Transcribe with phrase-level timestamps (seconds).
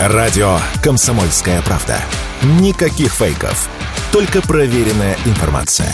[0.00, 2.00] Радио «Комсомольская правда».
[2.60, 3.68] Никаких фейков.
[4.12, 5.92] Только проверенная информация.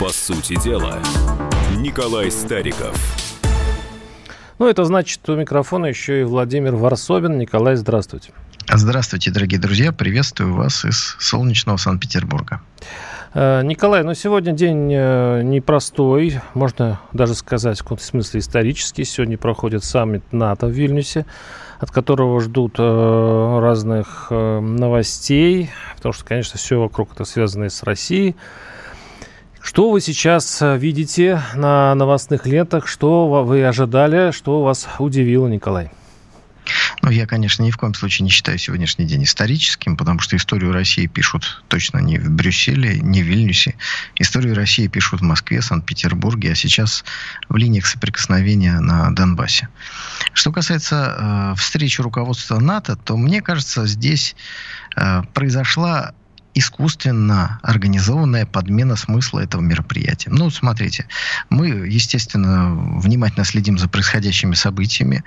[0.00, 0.98] По сути дела,
[1.76, 2.96] Николай Стариков.
[4.58, 7.38] Ну, это значит, у микрофона еще и Владимир Варсобин.
[7.38, 8.32] Николай, здравствуйте.
[8.68, 9.92] Здравствуйте, дорогие друзья.
[9.92, 12.60] Приветствую вас из солнечного Санкт-Петербурга.
[13.34, 19.04] Э, Николай, ну сегодня день э, непростой, можно даже сказать в каком-то смысле исторический.
[19.04, 21.24] Сегодня проходит саммит НАТО в Вильнюсе,
[21.80, 28.36] от которого ждут э, разных новостей, потому что, конечно, все вокруг это связано с Россией.
[29.60, 32.86] Что вы сейчас видите на новостных лентах?
[32.86, 34.32] Что вы ожидали?
[34.32, 35.90] Что вас удивило, Николай?
[37.02, 40.72] Ну, я, конечно, ни в коем случае не считаю сегодняшний день историческим, потому что историю
[40.72, 43.74] России пишут точно не в Брюсселе, не в Вильнюсе.
[44.16, 47.04] Историю России пишут в Москве, Санкт-Петербурге, а сейчас
[47.48, 49.68] в линиях соприкосновения на Донбассе.
[50.32, 54.36] Что касается э, встречи руководства НАТО, то мне кажется, здесь
[54.96, 56.14] э, произошла
[56.54, 60.30] искусственно организованная подмена смысла этого мероприятия.
[60.30, 61.06] Ну, смотрите,
[61.50, 65.24] мы, естественно, внимательно следим за происходящими событиями,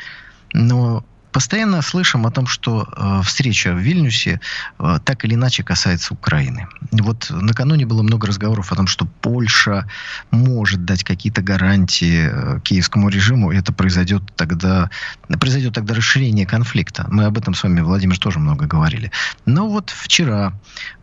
[0.54, 1.04] но
[1.36, 4.40] постоянно слышим о том, что э, встреча в Вильнюсе
[4.80, 6.70] э, так или иначе касается Украины.
[6.94, 9.86] Вот накануне было много разговоров о том, что Польша
[10.32, 14.90] может дать какие-то гарантии э, киевскому режиму, и это произойдет тогда,
[15.28, 17.06] произойдет тогда расширение конфликта.
[17.12, 19.12] Мы об этом с вами, Владимир, тоже много говорили.
[19.46, 20.54] Но вот вчера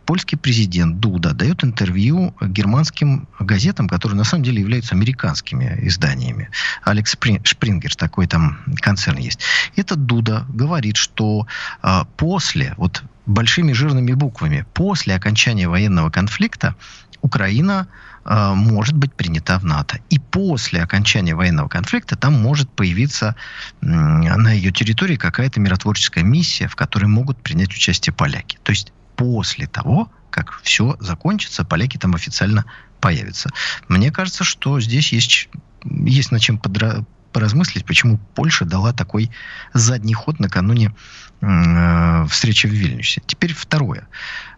[0.05, 6.49] польский президент Дуда дает интервью германским газетам, которые на самом деле являются американскими изданиями.
[6.83, 9.39] Алекс Шпрингер, такой там концерн есть.
[9.75, 11.47] Этот Дуда говорит, что
[11.81, 16.75] э, после, вот большими жирными буквами, после окончания военного конфликта
[17.21, 17.87] Украина
[18.25, 19.99] э, может быть принята в НАТО.
[20.09, 23.35] И после окончания военного конфликта там может появиться
[23.81, 28.59] на ее территории какая-то миротворческая миссия, в которой могут принять участие поляки.
[28.63, 32.65] То есть после того, как все закончится, поляки там официально
[32.99, 33.49] появятся.
[33.87, 35.49] Мне кажется, что здесь есть,
[35.83, 37.03] есть над чем подра
[37.33, 39.31] поразмыслить, почему Польша дала такой
[39.73, 40.95] задний ход накануне
[41.41, 43.21] э, встречи в Вильнюсе.
[43.25, 44.07] Теперь второе.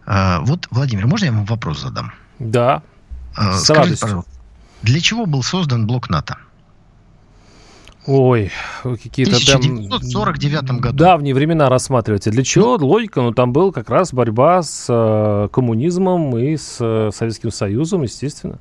[0.06, 2.12] Э, вот, Владимир, можно я вам вопрос задам?
[2.38, 2.82] Да.
[3.36, 4.30] Э, скажите, пожалуйста,
[4.82, 6.36] для чего был создан блок НАТО?
[8.06, 8.52] Ой,
[8.82, 9.32] какие-то...
[9.32, 10.96] В 1949 там, году.
[10.96, 12.30] Давние времена рассматриваете.
[12.30, 12.78] Для чего?
[12.78, 17.50] Ну, Логика, ну там был как раз борьба с э, коммунизмом и с э, Советским
[17.50, 18.58] Союзом, естественно.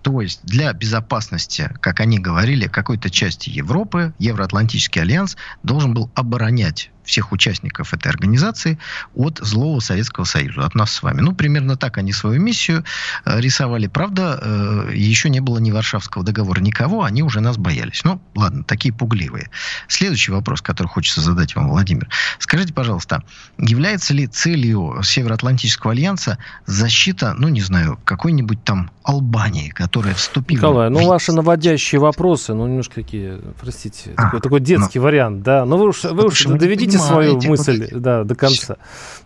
[0.00, 6.90] То есть для безопасности, как они говорили, какой-то части Европы Евроатлантический альянс должен был оборонять
[7.04, 8.78] всех участников этой организации
[9.14, 11.20] от злого Советского Союза, от нас с вами.
[11.20, 12.84] Ну, примерно так они свою миссию
[13.24, 13.86] э, рисовали.
[13.86, 18.02] Правда, э, еще не было ни Варшавского договора, никого, они уже нас боялись.
[18.04, 19.50] Ну, ладно, такие пугливые.
[19.88, 22.08] Следующий вопрос, который хочется задать вам, Владимир.
[22.38, 23.22] Скажите, пожалуйста,
[23.58, 30.58] является ли целью Североатлантического альянса защита, ну, не знаю, какой-нибудь там Албании, которая вступила...
[30.58, 31.06] Николай, ну, в...
[31.06, 35.64] ваши наводящие вопросы, ну, немножко такие, простите, а, такой, такой детский ну, вариант, да.
[35.64, 38.76] Но ну, вы уж, вы уж доведите доведите свою мысль да, до конца.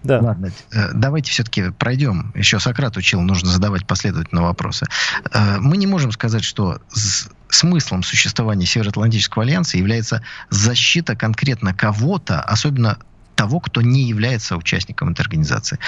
[0.02, 0.20] Да.
[0.20, 2.32] Ладно, э, давайте все-таки пройдем.
[2.34, 4.86] Еще Сократ учил, нужно задавать последовательно вопросы.
[5.32, 6.80] Э, мы не можем сказать, что
[7.48, 12.98] смыслом существования Североатлантического альянса является защита конкретно кого-то, особенно
[13.36, 15.78] того, кто не является участником этой организации.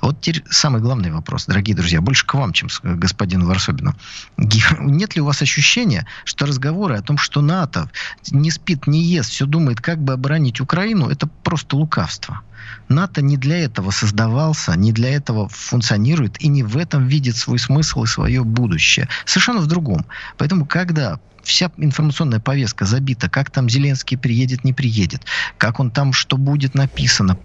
[0.00, 3.94] Вот теперь самый главный вопрос, дорогие друзья, больше к вам, чем к господину Варсобину.
[4.36, 7.90] Нет ли у вас ощущения, что разговоры о том, что НАТО
[8.30, 12.42] не спит, не ест, все думает, как бы оборонить Украину, это просто лукавство?
[12.88, 17.58] НАТО не для этого создавался, не для этого функционирует и не в этом видит свой
[17.58, 19.08] смысл и свое будущее.
[19.24, 20.04] Совершенно в другом.
[20.36, 25.22] Поэтому, когда вся информационная повестка забита, как там Зеленский приедет, не приедет,
[25.56, 27.38] как он там, что будет написано.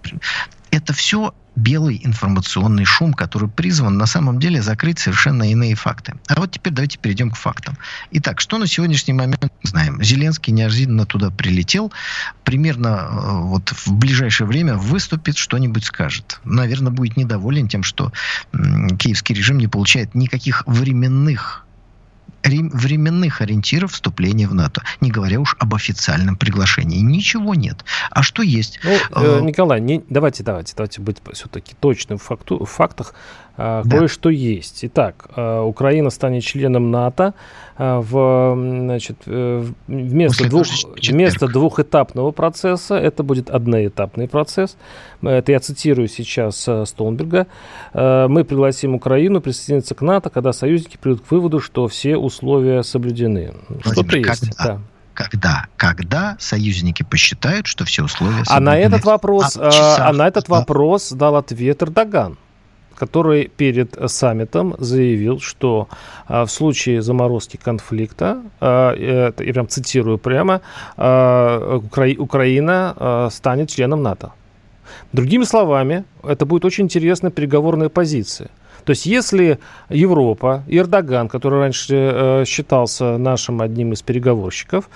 [0.70, 6.14] Это все белый информационный шум, который призван на самом деле закрыть совершенно иные факты.
[6.26, 7.78] А вот теперь давайте перейдем к фактам.
[8.10, 10.02] Итак, что на сегодняшний момент знаем?
[10.02, 11.92] Зеленский неожиданно туда прилетел,
[12.42, 16.40] примерно э, вот в ближайшее время выступит, что-нибудь скажет.
[16.44, 18.12] Наверное, будет недоволен тем, что
[18.52, 21.64] киевский режим не получает никаких временных
[22.44, 27.00] временных ориентиров вступления в НАТО, не говоря уж об официальном приглашении.
[27.00, 27.84] Ничего нет.
[28.10, 28.80] А что есть?
[28.84, 33.14] Ну, э, Николай, не, давайте, давайте, давайте быть все-таки точным в, факту, в фактах.
[33.56, 33.98] А, да.
[33.98, 34.84] Кое-что есть.
[34.84, 37.34] Итак, а, Украина станет членом НАТО
[37.76, 40.66] а, в, значит, э, вместо, двух,
[40.96, 42.96] вместо двухэтапного процесса.
[42.96, 44.76] Это будет одноэтапный процесс.
[45.22, 47.46] Это я цитирую сейчас Столнберга.
[47.94, 53.54] Мы пригласим Украину присоединиться к НАТО, когда союзники придут к выводу, что все условия соблюдены.
[53.80, 54.56] Что-то есть.
[54.56, 54.64] Когда?
[54.64, 54.80] Да.
[55.14, 55.66] Когда?
[55.76, 61.12] Когда союзники посчитают, что все условия А на этот вопрос, а, а на этот вопрос
[61.12, 62.36] дал ответ Эрдоган
[62.96, 65.88] который перед саммитом заявил, что
[66.26, 70.60] а, в случае заморозки конфликта, а, это, я прям цитирую прямо,
[70.96, 74.32] а, Укра- Украина а, станет членом НАТО.
[75.12, 78.50] Другими словами, это будет очень интересная переговорная позиция.
[78.84, 79.58] То есть если
[79.88, 84.90] Европа, Эрдоган, который раньше э, считался нашим одним из переговорщиков,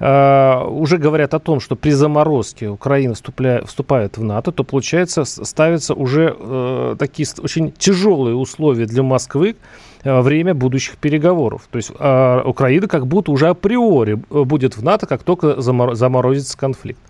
[0.00, 5.24] э, уже говорят о том, что при заморозке Украина вступля, вступает в НАТО, то, получается,
[5.24, 9.56] ставятся уже э, такие очень тяжелые условия для Москвы
[10.02, 11.68] во время будущих переговоров.
[11.70, 17.00] То есть э, Украина как будто уже априори будет в НАТО, как только заморозится конфликт.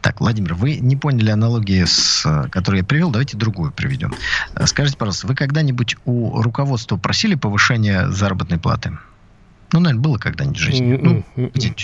[0.00, 3.10] Так, Владимир, вы не поняли аналогии, с, которую я привел.
[3.10, 4.14] Давайте другую приведем.
[4.64, 8.92] Скажите, пожалуйста, вы когда-нибудь у руководства просили повышения заработной платы?
[9.72, 10.96] Ну, наверное, было когда-нибудь в жизни.
[10.96, 11.24] Ну,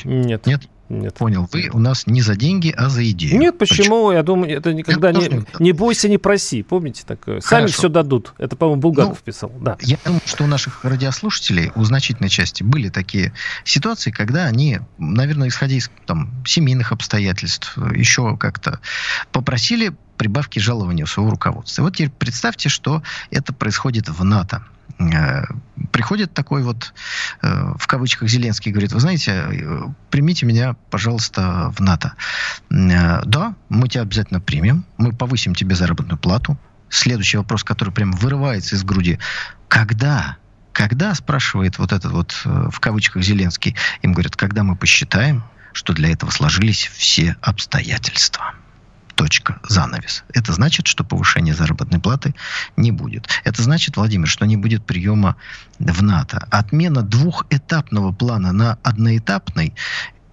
[0.05, 0.47] Нет.
[0.47, 0.69] Нет?
[0.89, 1.15] Нет.
[1.15, 1.49] Понял.
[1.53, 3.41] Вы у нас не за деньги, а за идею.
[3.41, 3.79] Нет, почему?
[3.79, 4.13] почему?
[4.13, 6.63] Я думаю, это никогда это не, не бойся, не проси.
[6.63, 7.41] Помните такое?
[7.41, 7.79] Сами Хорошо.
[7.79, 8.35] все дадут.
[8.39, 9.53] Это, по-моему, Булгаков ну, писал.
[9.61, 9.77] Да.
[9.81, 13.33] Я думаю, что у наших радиослушателей, у значительной части, были такие
[13.65, 18.79] ситуации, когда они, наверное, исходя из там, семейных обстоятельств, еще как-то
[19.33, 21.83] попросили прибавки жалования у своего руководства.
[21.83, 24.63] Вот теперь представьте, что это происходит в НАТО.
[24.99, 25.45] Э,
[25.93, 26.95] приходит такой вот,
[27.43, 32.15] э, в кавычках, Зеленский, говорит, вы знаете, э, примите меня, пожалуйста, в НАТО.
[32.71, 36.59] Да, мы тебя обязательно примем, мы повысим тебе заработную плату.
[36.89, 39.19] Следующий вопрос, который прям вырывается из груди.
[39.69, 40.37] Когда?
[40.73, 46.11] Когда, спрашивает вот этот вот, в кавычках, Зеленский, им говорят, когда мы посчитаем, что для
[46.11, 48.55] этого сложились все обстоятельства
[49.17, 50.23] точка, занавес.
[50.33, 52.35] Это значит, что повышения заработной платы
[52.77, 53.29] не будет.
[53.45, 55.37] Это значит, Владимир, что не будет приема
[55.79, 56.47] в НАТО.
[56.51, 59.75] Отмена двухэтапного плана на одноэтапный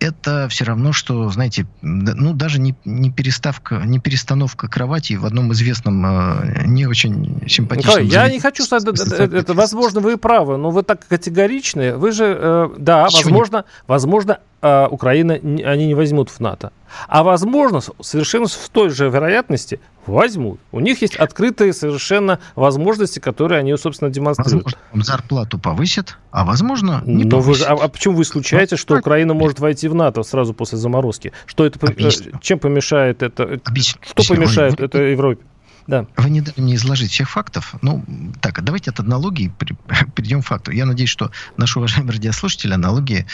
[0.04, 5.54] это все равно, что, знаете, ну, даже не, не переставка, не перестановка кровати в одном
[5.54, 8.04] известном э, не очень симпатичном...
[8.04, 11.96] Николай, я не хочу сказать, это, это, возможно, вы правы, но вы так категоричны.
[11.96, 13.64] Вы же, э, да, Чего возможно, не...
[13.88, 16.72] возможно, э, Украина, они не возьмут в НАТО.
[17.08, 20.60] А возможно, совершенно с той же вероятности возьмут.
[20.72, 24.78] У них есть открытые совершенно возможности, которые они, собственно, демонстрируют.
[24.92, 27.70] Возможно, зарплату повысят, а возможно, не Но повысят.
[27.70, 31.34] Вы, а, а почему вы исключаете, что Украина может войти в НАТО сразу после заморозки?
[31.46, 32.34] Что это, Объясню.
[32.42, 33.60] чем помешает это?
[33.66, 34.02] Объясню.
[34.04, 35.44] Что помешает это Европе?
[35.88, 36.06] Да.
[36.18, 37.76] Вы не дали мне изложить всех фактов.
[37.82, 38.04] Ну,
[38.42, 39.54] так, давайте от аналогии
[40.16, 40.72] перейдем к факту.
[40.72, 43.26] Я надеюсь, что наши уважаемые радиослушатели аналогии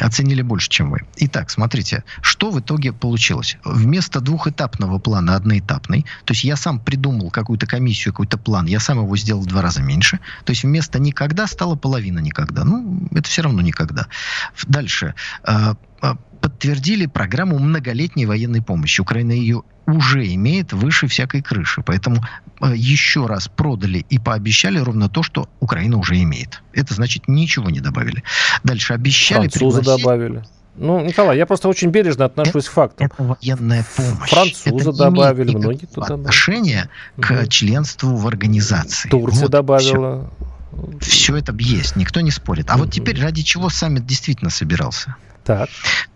[0.00, 1.00] оценили больше, чем вы.
[1.16, 3.56] Итак, смотрите, что в итоге получилось?
[3.64, 8.98] Вместо двухэтапного плана одноэтапный, то есть я сам придумал какую-то комиссию, какой-то план, я сам
[8.98, 12.64] его сделал в два раза меньше, то есть вместо никогда стало половина никогда.
[12.64, 14.06] Ну, это все равно никогда.
[14.66, 16.16] Дальше а, а,
[16.46, 19.00] подтвердили программу многолетней военной помощи.
[19.00, 21.82] Украина ее уже имеет выше всякой крыши.
[21.82, 22.24] Поэтому
[22.60, 26.62] э, еще раз продали и пообещали ровно то, что Украина уже имеет.
[26.72, 28.22] Это значит, ничего не добавили.
[28.62, 29.48] Дальше обещали...
[29.48, 30.04] Французы пригласить...
[30.04, 30.44] добавили.
[30.76, 33.06] Ну, Николай, я просто очень бережно отношусь это, к фактам.
[33.06, 34.30] Это военная помощь.
[34.30, 36.90] Французы это добавили, многие туда отношение
[37.20, 37.46] к угу.
[37.48, 39.08] членству в организации.
[39.08, 40.30] Турция вот, добавила.
[41.00, 41.10] Все.
[41.10, 42.70] все это есть, никто не спорит.
[42.70, 42.84] А угу.
[42.84, 45.16] вот теперь ради чего саммит действительно собирался?
[45.46, 45.68] Так.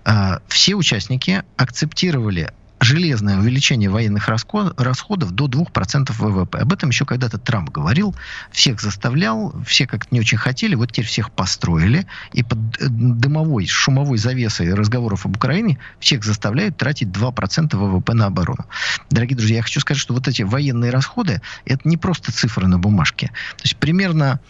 [0.05, 6.58] А, все участники акцептировали железное увеличение военных расходов до 2% ВВП.
[6.58, 8.17] Об этом еще когда-то Трамп говорил,
[8.51, 13.67] всех заставлял, все как-то не очень хотели, вот теперь всех построили, и под э, дымовой,
[13.67, 18.65] шумовой завесой разговоров об Украине всех заставляют тратить 2% ВВП на оборону.
[19.10, 22.79] Дорогие друзья, я хочу сказать, что вот эти военные расходы, это не просто цифры на
[22.79, 23.29] бумажке.
[23.56, 24.41] То есть примерно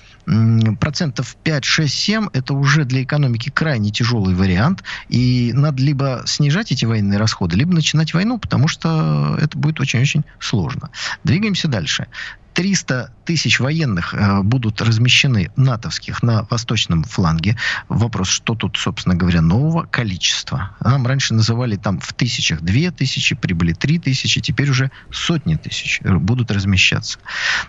[0.78, 4.84] процентов 5, 6, 7 это уже для экономики крайне тяжелый вариант.
[5.08, 10.24] И надо либо снижать эти военные расходы, либо начинать войну, потому что это будет очень-очень
[10.38, 10.90] сложно.
[11.24, 12.06] Двигаемся дальше.
[12.54, 17.56] 300 тысяч военных э, будут размещены натовских на восточном фланге.
[17.88, 19.86] Вопрос, что тут, собственно говоря, нового?
[19.86, 20.76] Количество.
[20.80, 26.00] Нам раньше называли там в тысячах две тысячи, прибыли три тысячи, теперь уже сотни тысяч
[26.02, 27.20] будут размещаться.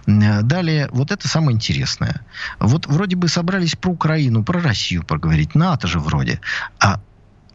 [0.08, 2.25] Э, далее, вот это самое интересное.
[2.60, 6.41] Вот вроде бы собрались про Украину, про Россию поговорить, НАТО же вроде.
[6.79, 7.00] А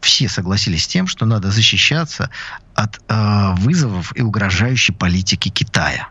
[0.01, 2.29] все согласились с тем, что надо защищаться
[2.75, 6.09] от э, вызовов и угрожающей политики Китая.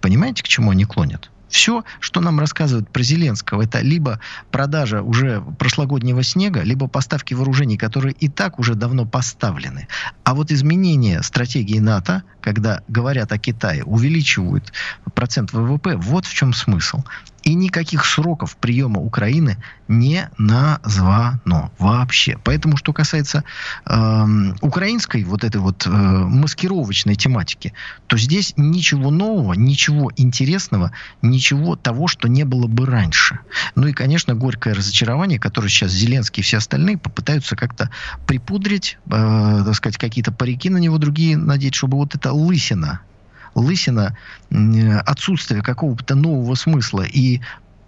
[0.00, 1.30] Понимаете, к чему они клонят?
[1.52, 7.76] Все, что нам рассказывают про Зеленского, это либо продажа уже прошлогоднего снега, либо поставки вооружений,
[7.76, 9.86] которые и так уже давно поставлены.
[10.24, 14.72] А вот изменение стратегии НАТО, когда говорят о Китае, увеличивают
[15.14, 17.02] процент ВВП, вот в чем смысл.
[17.42, 19.58] И никаких сроков приема Украины
[19.88, 22.38] не названо вообще.
[22.44, 23.44] Поэтому, что касается
[23.84, 24.24] э,
[24.60, 27.74] украинской вот этой вот э, маскировочной тематики,
[28.06, 33.40] то здесь ничего нового, ничего интересного, ничего того, что не было бы раньше.
[33.74, 37.90] Ну и, конечно, горькое разочарование, которое сейчас Зеленский и все остальные попытаются как-то
[38.26, 43.00] припудрить, э, так сказать, какие-то парики на него, другие надеть, чтобы вот эта лысина
[43.54, 44.16] лысина,
[45.04, 47.02] отсутствие какого-то нового смысла.
[47.02, 47.40] И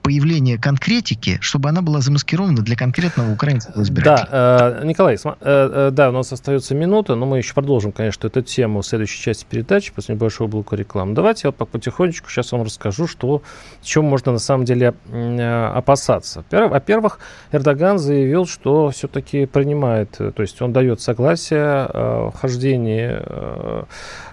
[0.05, 4.29] появление конкретики, чтобы она была замаскирована для конкретного украинского избирателя.
[4.31, 8.27] Да, э, Николай, э, э, да, у нас остается минута, но мы еще продолжим, конечно,
[8.27, 11.15] эту тему в следующей части передачи после небольшого блока рекламы.
[11.15, 13.43] Давайте я потихонечку сейчас вам расскажу, что,
[13.83, 14.93] чем можно на самом деле
[15.75, 16.45] опасаться.
[16.51, 17.19] Во-первых,
[17.51, 23.21] Эрдоган заявил, что все-таки принимает, то есть он дает согласие э, вхождении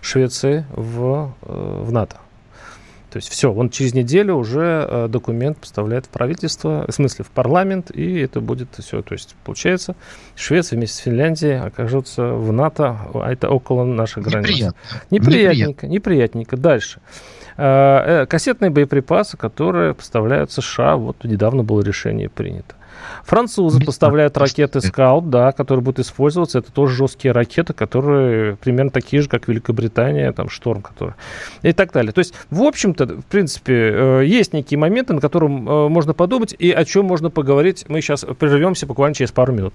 [0.01, 2.17] Швеции в, в НАТО.
[3.11, 7.29] То есть все, он через неделю уже э, документ поставляет в правительство, в смысле в
[7.29, 9.01] парламент, и это будет все.
[9.01, 9.97] То есть получается,
[10.37, 14.47] Швеция вместе с Финляндией окажутся в НАТО, а это около наших границ.
[14.47, 14.75] Неприятно.
[15.09, 16.55] Неприятненько, неприятненько.
[16.55, 17.01] Дальше.
[17.57, 22.75] Э, э, кассетные боеприпасы, которые поставляют США, вот недавно было решение принято.
[23.23, 26.59] Французы Без поставляют ракеты «Скалп», да, которые будут использоваться.
[26.59, 31.13] Это тоже жесткие ракеты, которые примерно такие же, как Великобритания, там, «Шторм», который...
[31.61, 32.11] И так далее.
[32.11, 36.55] То есть, в общем-то, в принципе, э, есть некие моменты, на котором э, можно подумать
[36.57, 37.85] и о чем можно поговорить.
[37.87, 39.73] Мы сейчас прервемся буквально через пару минут.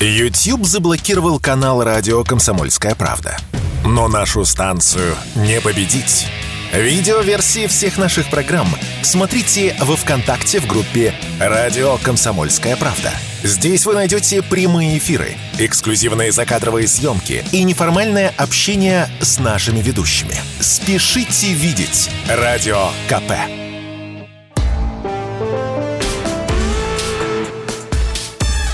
[0.00, 3.36] YouTube заблокировал канал радио «Комсомольская правда».
[3.84, 6.26] Но нашу станцию не победить.
[6.72, 8.68] Видеоверсии всех наших программ
[9.02, 13.10] смотрите во ВКонтакте в группе «Радио Комсомольская правда».
[13.42, 20.34] Здесь вы найдете прямые эфиры, эксклюзивные закадровые съемки и неформальное общение с нашими ведущими.
[20.60, 23.32] Спешите видеть «Радио КП».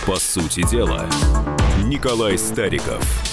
[0.07, 1.09] По сути дела,
[1.85, 3.05] Николай Стариков–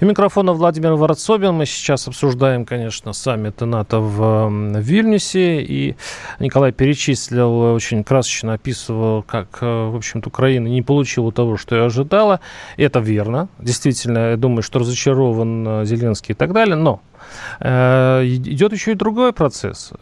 [0.00, 1.54] у микрофона Владимир Воротцобин.
[1.54, 4.50] Мы сейчас обсуждаем, конечно, саммит НАТО в
[4.80, 5.62] Вильнюсе.
[5.62, 5.96] И
[6.38, 11.78] Николай перечислил, очень красочно описывал, как, э, в общем-то, Украина не получила того, что и
[11.78, 12.40] ожидала.
[12.76, 13.48] И это верно.
[13.58, 16.76] Действительно, я думаю, что разочарован э, Зеленский и так далее.
[16.76, 17.00] Но
[17.60, 19.92] э, идет еще и другой процесс.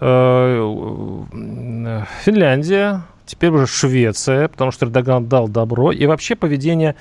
[2.25, 5.93] Финляндия, теперь уже Швеция, потому что Эрдоган дал добро.
[5.93, 6.97] И вообще поведение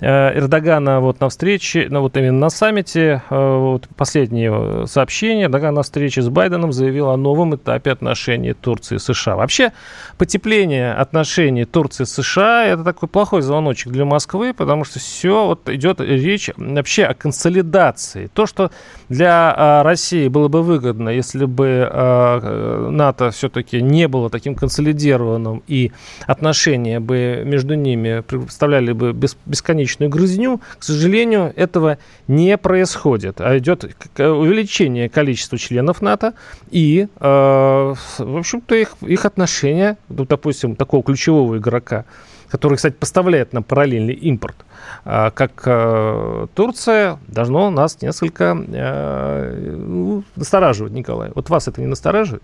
[0.00, 5.82] Эрдогана вот на встрече, ну, вот именно на саммите, э, вот последнее сообщение, Эрдоган на
[5.82, 9.36] встрече с Байденом заявил о новом этапе отношений Турции и США.
[9.36, 9.72] Вообще,
[10.18, 15.68] потепление отношений Турции и США– это такой плохой звоночек для Москвы, потому что все, вот
[15.68, 18.28] идет речь вообще о консолидации.
[18.32, 18.70] То, что
[19.08, 25.62] для а, России было бы выгодно, если бы а, НАТО все-таки не было таким консолидированным
[25.66, 25.92] и
[26.26, 33.40] отношения бы между ними представляли бы бесконечную грызню, к сожалению, этого не происходит.
[33.40, 33.84] А идет
[34.18, 36.34] увеличение количества членов НАТО
[36.70, 42.04] и, э, в общем-то, их, их отношения, ну, допустим, такого ключевого игрока,
[42.48, 44.56] который, кстати, поставляет нам параллельный импорт,
[45.04, 51.30] э, как э, Турция, должно нас несколько э, ну, настораживать, Николай.
[51.34, 52.42] Вот вас это не настораживает?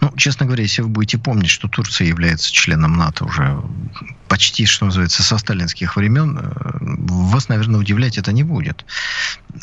[0.00, 3.62] Ну, честно говоря, если вы будете помнить, что Турция является членом НАТО уже
[4.28, 6.42] почти, что называется, со сталинских времен, э,
[6.80, 8.84] вас, наверное, удивлять это не будет.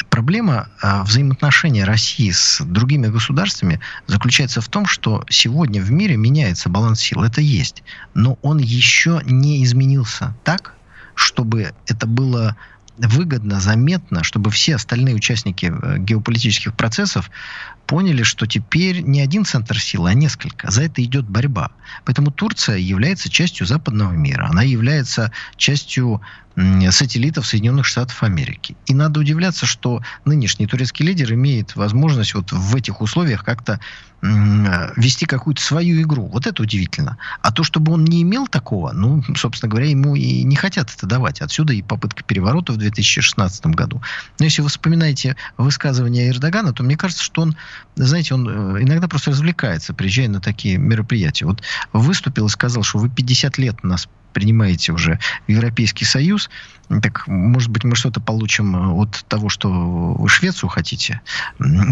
[0.09, 6.69] Проблема э, взаимоотношения России с другими государствами заключается в том, что сегодня в мире меняется
[6.69, 7.23] баланс сил.
[7.23, 7.83] Это есть.
[8.13, 10.73] Но он еще не изменился так,
[11.15, 12.55] чтобы это было
[12.97, 17.29] выгодно, заметно, чтобы все остальные участники э, геополитических процессов
[17.85, 20.71] поняли, что теперь не один центр силы, а несколько.
[20.71, 21.71] За это идет борьба.
[22.03, 24.47] Поэтому Турция является частью западного мира.
[24.49, 26.21] Она является частью
[26.89, 28.77] сателлитов Соединенных Штатов Америки.
[28.85, 33.79] И надо удивляться, что нынешний турецкий лидер имеет возможность вот в этих условиях как-то
[34.21, 36.27] вести какую-то свою игру.
[36.27, 37.17] Вот это удивительно.
[37.41, 41.05] А то, чтобы он не имел такого, ну, собственно говоря, ему и не хотят это
[41.05, 41.41] давать.
[41.41, 44.01] Отсюда и попытка переворота в 2016 году.
[44.39, 47.55] Но если вы вспоминаете высказывания Эрдогана, то мне кажется, что он,
[47.95, 51.45] знаете, он э, иногда просто развлекается, приезжая на такие мероприятия.
[51.45, 51.61] Вот
[51.93, 55.17] выступил и сказал, что вы 50 лет нас принимаете уже
[55.47, 56.49] в Европейский Союз,
[57.01, 61.21] так, может быть, мы что-то получим э, от того, что вы Швецию хотите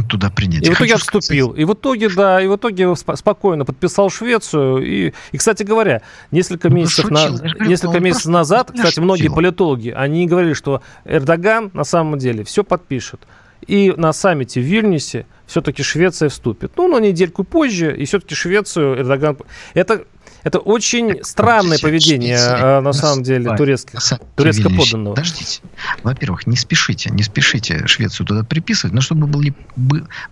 [0.10, 0.68] туда принять.
[0.68, 1.48] И в итоге отступил.
[1.48, 1.62] Сказать...
[1.62, 4.86] И в итоге, да, и в итоге спокойно подписал Швецию.
[4.86, 9.90] И, и кстати говоря, несколько ну, месяцев, на, говорю, несколько месяцев назад, кстати, многие политологи,
[9.90, 13.22] они говорили, что Эрдоган на самом деле все подпишет.
[13.66, 16.72] И на саммите в Вильнюсе все-таки Швеция вступит.
[16.78, 19.38] Ну, на недельку позже, и все-таки Швецию Эрдоган...
[19.76, 20.06] Это
[20.44, 24.00] это очень странное поведение, Швеция, на самом деле, турецко,
[24.36, 25.14] турецко подданного.
[25.14, 25.62] Подождите.
[26.02, 29.54] Во-первых, не спешите, не спешите Швецию туда приписывать, но чтобы были,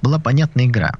[0.01, 0.97] была понятная игра.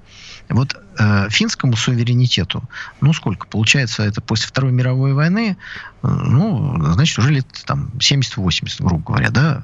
[0.50, 2.64] Вот э, финскому суверенитету,
[3.02, 5.58] ну сколько, получается, это после Второй мировой войны,
[6.04, 9.64] э, ну, значит, уже лет там 70-80, грубо говоря, да?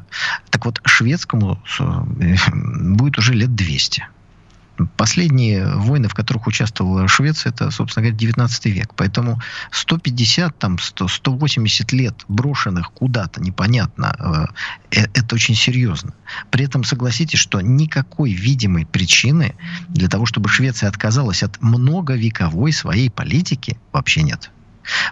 [0.50, 1.84] Так вот, шведскому э,
[2.96, 4.08] будет уже лет 200.
[4.96, 8.94] Последние войны, в которых участвовала Швеция, это, собственно говоря, 19 век.
[8.96, 9.42] Поэтому
[9.72, 14.50] 150, там, 100, 180 лет брошенных куда-то непонятно,
[14.92, 16.14] э, э, это очень серьезно.
[16.52, 19.56] При этом согласитесь, что никакой видимой причины
[19.90, 24.52] для того, чтобы Швеция отказалась от многовековой своей политики, вообще нет.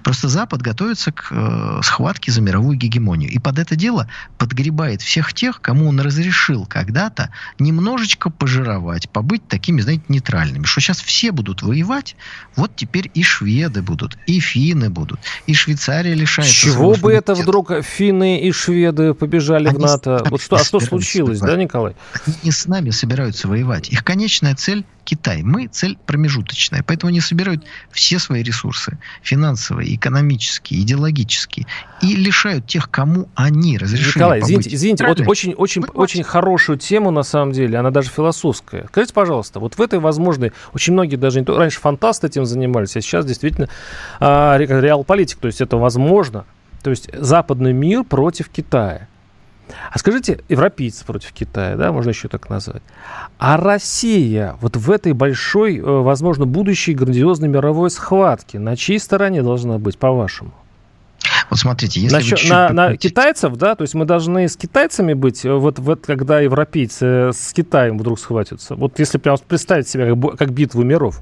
[0.04, 3.30] Просто Запад готовится к э, схватке за мировую гегемонию.
[3.30, 9.82] И под это дело подгребает всех тех, кому он разрешил когда-то немножечко пожировать, побыть такими,
[9.82, 10.66] знаете, нейтральными.
[10.66, 12.16] Что сейчас все будут воевать,
[12.56, 16.54] вот теперь и шведы будут, и финны будут, и Швейцария лишается...
[16.54, 20.24] Чего бы это вдруг финны и шведы побежали Они в НАТО?
[20.30, 21.96] Вот что, а что случилось, да, Николай?
[22.26, 23.90] Они не с нами собираются воевать.
[23.90, 25.44] Их конечная цель Китай.
[25.44, 31.68] Мы цель промежуточная, поэтому они собирают все свои ресурсы, финансовые, экономические, идеологические,
[32.02, 37.12] и лишают тех, кому они разрешили Николай, извините, извините, вот очень, очень, очень хорошую тему,
[37.12, 38.88] на самом деле, она даже философская.
[38.88, 42.98] Скажите, пожалуйста, вот в этой возможной, очень многие даже не то, раньше фантасты этим занимались,
[42.98, 43.70] а сейчас действительно
[44.20, 46.46] а, реал-политик, то есть это возможно,
[46.84, 49.08] то есть западный мир против Китая.
[49.92, 52.84] А скажите, европейцы против Китая, да, можно еще так назвать.
[53.38, 59.42] А Россия вот в этой большой, э, возможно, будущей грандиозной мировой схватке на чьей стороне
[59.44, 60.52] должна быть, по-вашему?
[61.50, 65.46] Вот смотрите, если Насчет, на, на китайцев, да, то есть мы должны с китайцами быть,
[65.46, 68.76] э, вот, вот когда европейцы с Китаем вдруг схватятся.
[68.76, 71.22] Вот если прям представить себя как, как битву миров.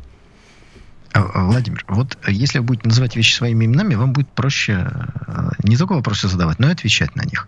[1.13, 4.87] А, Владимир, вот если вы будете называть вещи своими именами, вам будет проще
[5.27, 7.47] э, не только вопросы задавать, но и отвечать на них.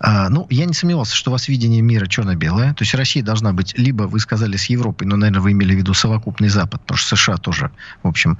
[0.00, 2.74] А, ну, я не сомневался, что у вас видение мира черно-белое.
[2.74, 5.78] То есть Россия должна быть либо, вы сказали, с Европой, но, наверное, вы имели в
[5.78, 7.70] виду совокупный Запад, потому что США тоже,
[8.02, 8.36] в общем,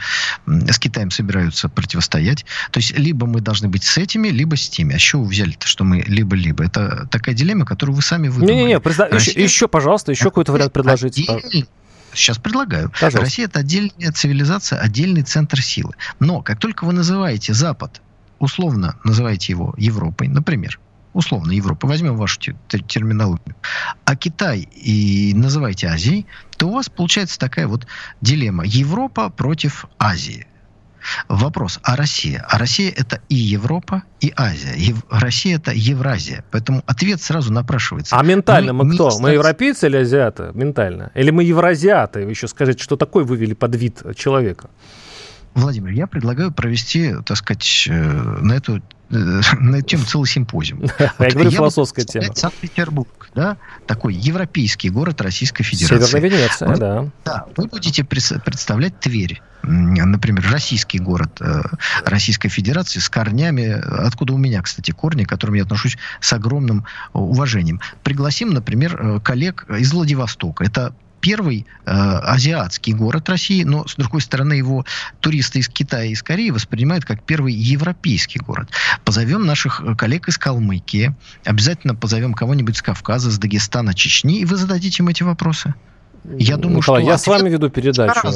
[0.47, 2.45] с Китаем собираются противостоять.
[2.73, 4.95] То есть либо мы должны быть с этими, либо с теми.
[4.95, 6.65] А что вы взяли-то, что мы либо-либо?
[6.65, 8.55] Это такая дилемма, которую вы сами выдумали.
[8.55, 9.09] Не-не-не, Россия...
[9.15, 11.23] еще, еще, пожалуйста, еще какой-то вариант предложите.
[11.23, 11.69] Отдельный
[12.15, 12.91] Сейчас предлагаю.
[12.91, 13.21] Пожалуйста.
[13.21, 15.95] Россия это отдельная цивилизация, отдельный центр силы.
[16.21, 18.01] Но как только вы называете Запад,
[18.39, 20.79] условно называете его Европой, например,
[21.13, 23.55] условно Европа, возьмем вашу терминологию,
[24.05, 27.87] а Китай и называете Азией, то у вас получается такая вот
[28.21, 30.47] дилемма Европа против Азии.
[31.29, 32.45] Вопрос, а Россия?
[32.49, 34.75] А Россия это и Европа, и Азия.
[34.77, 35.05] Ев...
[35.11, 36.45] Россия это Евразия.
[36.51, 38.17] Поэтому ответ сразу напрашивается.
[38.17, 39.19] А ментально мы, мы кто?
[39.19, 40.51] Мы европейцы или азиаты?
[40.55, 41.11] Ментально.
[41.15, 42.25] Или мы евразиаты?
[42.25, 44.71] Вы еще скажите, что такое вывели под вид человека?
[45.55, 48.81] Владимир, я предлагаю провести, так сказать, э, на эту э,
[49.61, 50.83] на эту тему целый симпозиум.
[50.99, 52.35] Я говорю, философская тема.
[52.35, 56.07] Санкт-Петербург, да, такой европейский город Российской Федерации.
[56.07, 57.11] Северная Венеция, да.
[57.25, 61.63] Да, вы будете представлять Тверь например, российский город э,
[62.05, 63.71] Российской Федерации с корнями,
[64.07, 67.81] откуда у меня, кстати, корни, к которым я отношусь с огромным уважением.
[68.03, 70.65] Пригласим, например, коллег из Владивостока.
[70.65, 74.85] Это первый э, азиатский город России, но, с другой стороны, его
[75.21, 78.69] туристы из Китая и из Кореи воспринимают как первый европейский город.
[79.07, 81.15] Позовем наших э, коллег из Калмыкии,
[81.47, 85.73] обязательно позовем кого-нибудь с Кавказа, с Дагестана, Чечни, и вы зададите им эти вопросы.
[86.25, 87.11] Я думаю, Николай, что...
[87.11, 88.29] я с вами веду передачу.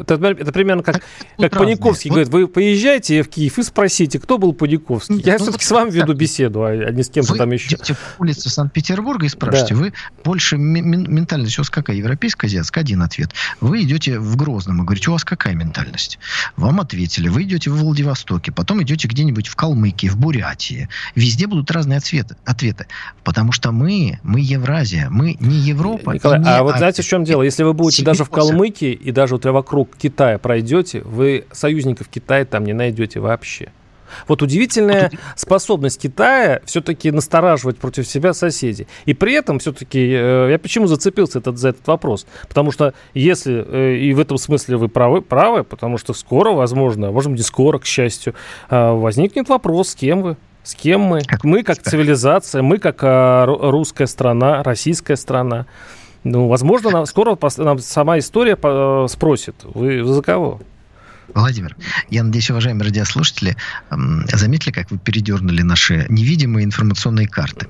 [0.00, 1.02] Это, это примерно как,
[1.36, 2.14] как Паниковский вот.
[2.14, 5.20] говорит, вы поезжайте в Киев и спросите, кто был Паниковский.
[5.20, 7.76] Я ну, все-таки вот с вами веду беседу, а, а не с кем-то там еще.
[7.76, 9.80] Вы в улице Санкт-Петербурга и спрашиваете, да.
[9.80, 9.92] вы
[10.22, 11.96] больше ментальность у вас какая?
[11.96, 12.84] Европейская, азиатская?
[12.84, 13.30] Один ответ.
[13.60, 16.18] Вы идете в Грозном и говорите, у вас какая ментальность?
[16.56, 17.28] Вам ответили.
[17.28, 20.88] Вы идете в Владивостоке, потом идете где-нибудь в Калмыкии, в Бурятии.
[21.14, 22.36] Везде будут разные ответы.
[22.44, 22.86] ответы.
[23.24, 26.12] Потому что мы, мы Евразия, мы не Европа.
[26.12, 27.42] Николай, не а вот знаете, в чем дело?
[27.42, 32.08] Если вы будете Себе даже в Калмыкии и даже вот вокруг Китая пройдете, вы союзников
[32.08, 33.70] Китая там не найдете вообще.
[34.26, 38.86] Вот удивительная способность Китая все-таки настораживать против себя соседей.
[39.04, 42.26] И при этом все-таки, э, я почему зацепился этот, за этот вопрос?
[42.48, 47.10] Потому что если, э, и в этом смысле вы правы, правы, потому что скоро, возможно,
[47.10, 48.34] может быть, не скоро, к счастью,
[48.70, 50.36] э, возникнет вопрос, с кем вы.
[50.62, 51.20] С кем мы?
[51.42, 53.02] Мы как цивилизация, мы как
[53.46, 55.66] русская страна, российская страна.
[56.24, 58.56] Ну, возможно, нам, скоро нам сама история
[59.08, 60.60] спросит, вы, вы за кого?
[61.34, 61.76] Владимир,
[62.10, 63.56] я надеюсь, уважаемые радиослушатели,
[63.90, 67.68] заметили, как вы передернули наши невидимые информационные карты.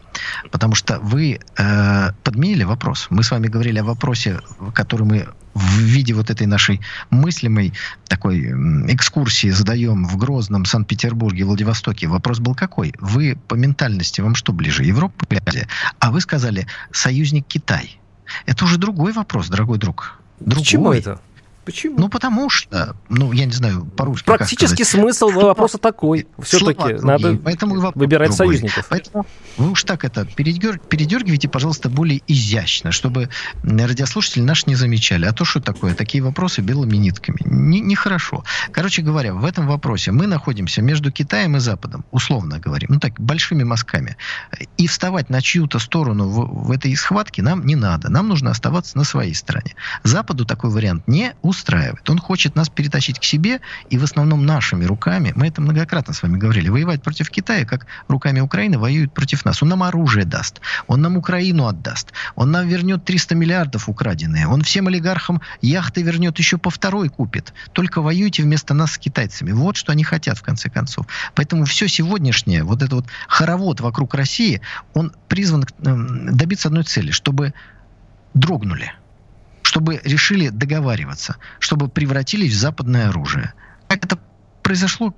[0.50, 3.06] Потому что вы э, подменили вопрос.
[3.10, 4.40] Мы с вами говорили о вопросе,
[4.74, 7.72] который мы в виде вот этой нашей мыслимой
[8.08, 8.40] такой
[8.92, 12.08] экскурсии задаем в Грозном, Санкт-Петербурге, Владивостоке.
[12.08, 12.92] Вопрос был какой?
[12.98, 15.68] Вы по ментальности, вам что ближе, Европа или Азия?
[16.00, 18.00] А вы сказали, союзник Китай.
[18.46, 20.18] Это уже другой вопрос, дорогой друг.
[20.40, 20.62] Другой.
[20.62, 21.20] Почему это?
[21.64, 21.98] Почему?
[21.98, 26.26] Ну, потому что, ну, я не знаю, по-русски Практический смысл вопроса такой.
[26.42, 28.56] Все-таки надо Поэтому выбирать другой.
[28.56, 28.86] союзников.
[28.88, 30.78] Поэтому вы уж так это передер...
[30.78, 33.28] передергивайте, пожалуйста, более изящно, чтобы
[33.62, 35.26] радиослушатели наши не замечали.
[35.26, 37.38] А то, что такое, такие вопросы белыми нитками.
[37.44, 38.44] Нехорошо.
[38.68, 43.00] Не Короче говоря, в этом вопросе мы находимся между Китаем и Западом, условно говорим, ну
[43.00, 44.16] так, большими мазками.
[44.76, 48.10] И вставать на чью-то сторону в, в этой схватке нам не надо.
[48.10, 49.74] Нам нужно оставаться на своей стороне.
[50.02, 51.53] Западу такой вариант не устраивает.
[52.08, 56.22] Он хочет нас перетащить к себе, и в основном нашими руками, мы это многократно с
[56.22, 59.62] вами говорили, воевать против Китая, как руками Украины воюют против нас.
[59.62, 64.62] Он нам оружие даст, он нам Украину отдаст, он нам вернет 300 миллиардов украденные, он
[64.62, 67.52] всем олигархам яхты вернет, еще по второй купит.
[67.72, 69.52] Только воюйте вместо нас с китайцами.
[69.52, 71.06] Вот что они хотят, в конце концов.
[71.34, 74.60] Поэтому все сегодняшнее, вот это вот хоровод вокруг России,
[74.94, 77.54] он призван эм, добиться одной цели, чтобы
[78.34, 78.92] дрогнули
[79.74, 83.54] чтобы решили договариваться, чтобы превратились в западное оружие.
[83.88, 84.20] Как это
[84.62, 85.12] произошло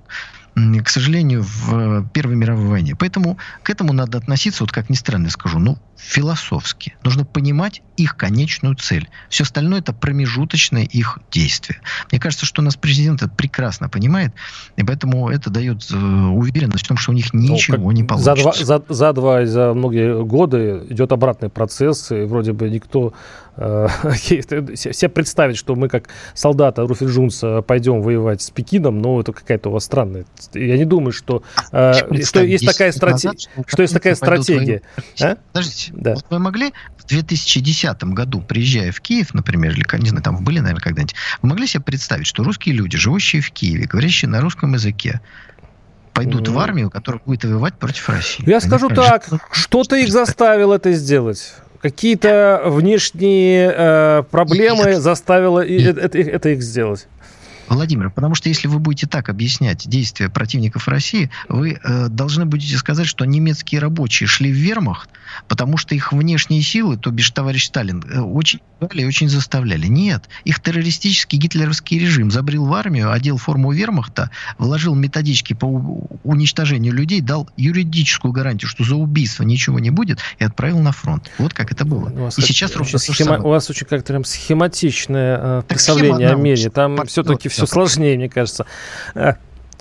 [0.83, 2.95] к сожалению, в э, Первой мировой войне.
[2.95, 6.95] Поэтому к этому надо относиться, вот как ни странно скажу, ну, философски.
[7.03, 9.09] Нужно понимать их конечную цель.
[9.29, 11.81] Все остальное это промежуточное их действие.
[12.11, 14.33] Мне кажется, что у нас президент это прекрасно понимает,
[14.75, 18.03] и поэтому это дает э, уверенность в том, что у них ну, ничего ну, не
[18.03, 18.35] получится.
[18.35, 22.69] За два, за, за два и за многие годы идет обратный процесс, и вроде бы
[22.69, 23.13] никто
[23.55, 23.87] э,
[24.75, 29.69] все представить, что мы как солдаты Руфи Джунса пойдем воевать с Пекином, но это какая-то
[29.69, 33.49] у вас странная я не думаю, что, э, что есть такая стратегия.
[33.65, 34.81] Что есть такая стратегия.
[35.21, 35.37] А?
[35.51, 36.15] Подождите, да.
[36.15, 40.59] вот вы могли в 2010 году, приезжая в Киев, например, или, не знаю, там были,
[40.59, 44.73] наверное, когда-нибудь, вы могли себе представить, что русские люди, живущие в Киеве, говорящие на русском
[44.73, 45.21] языке,
[46.13, 46.51] пойдут mm.
[46.51, 48.43] в армию, которая будет воевать против России.
[48.47, 51.53] Я Они скажу так, что-то их заставило это сделать.
[51.81, 57.07] Какие-то внешние э, проблемы заставило это, это их сделать.
[57.69, 62.77] Владимир, потому что если вы будете так объяснять действия противников России, вы э, должны будете
[62.77, 65.09] сказать, что немецкие рабочие шли в вермахт,
[65.47, 68.59] потому что их внешние силы, то бишь товарищ Сталин, э, очень
[68.93, 69.87] и очень заставляли.
[69.87, 75.65] Нет, их террористический гитлеровский режим забрил в армию, одел форму вермахта, вложил методички по
[76.23, 81.29] уничтожению людей, дал юридическую гарантию, что за убийство ничего не будет, и отправил на фронт.
[81.39, 82.09] Вот как это было.
[82.09, 83.39] У вас и сейчас ровно схема...
[83.39, 86.69] У вас очень как-то прям схематичное э, представление о мире.
[86.69, 88.65] Там все-таки все сложнее, мне кажется.
[89.15, 89.33] Э,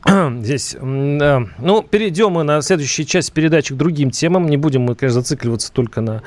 [0.41, 0.77] здесь.
[0.81, 4.47] Ну, перейдем мы на следующую часть передачи к другим темам.
[4.47, 6.23] Не будем мы, конечно, зацикливаться только на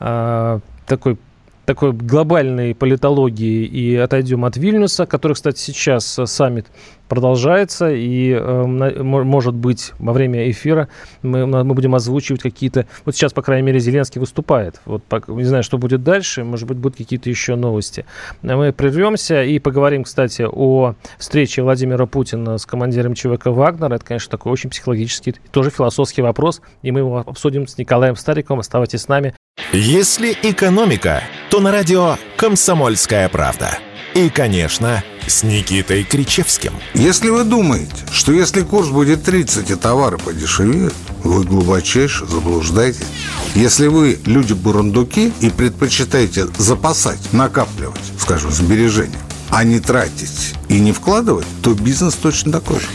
[0.00, 1.18] э, такой
[1.64, 6.66] такой глобальной политологии и отойдем от Вильнюса, который, кстати, сейчас э, саммит
[7.08, 8.64] продолжается, и, э,
[9.02, 10.88] может быть, во время эфира
[11.22, 12.86] мы, мы будем озвучивать какие-то...
[13.04, 14.80] Вот сейчас, по крайней мере, Зеленский выступает.
[14.84, 18.06] Вот, не знаю, что будет дальше, может быть, будут какие-то еще новости.
[18.42, 23.92] Мы прервемся и поговорим, кстати, о встрече Владимира Путина с командиром ЧВК «Вагнер».
[23.92, 28.60] Это, конечно, такой очень психологический, тоже философский вопрос, и мы его обсудим с Николаем Стариком.
[28.60, 29.34] Оставайтесь с нами.
[29.76, 33.76] Если экономика, то на радио «Комсомольская правда».
[34.14, 36.72] И, конечно, с Никитой Кричевским.
[36.94, 43.06] Если вы думаете, что если курс будет 30 и товары подешевеют, вы глубочайше заблуждаетесь.
[43.56, 49.18] Если вы люди-бурундуки и предпочитаете запасать, накапливать, скажем, сбережения,
[49.50, 52.86] а не тратить и не вкладывать, то бизнес точно такой же.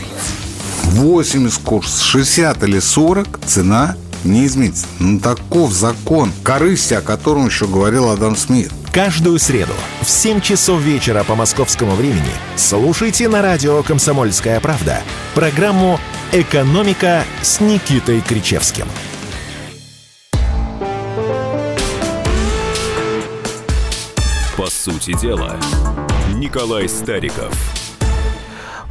[0.84, 4.86] 80 курс, 60 или 40 цена не изменится.
[4.98, 8.70] Ну, таков закон корысти, о котором еще говорил Адам Смит.
[8.92, 15.02] Каждую среду в 7 часов вечера по московскому времени слушайте на радио «Комсомольская правда»
[15.34, 16.00] программу
[16.32, 18.86] «Экономика» с Никитой Кричевским.
[24.56, 25.56] По сути дела,
[26.34, 27.54] Николай Стариков–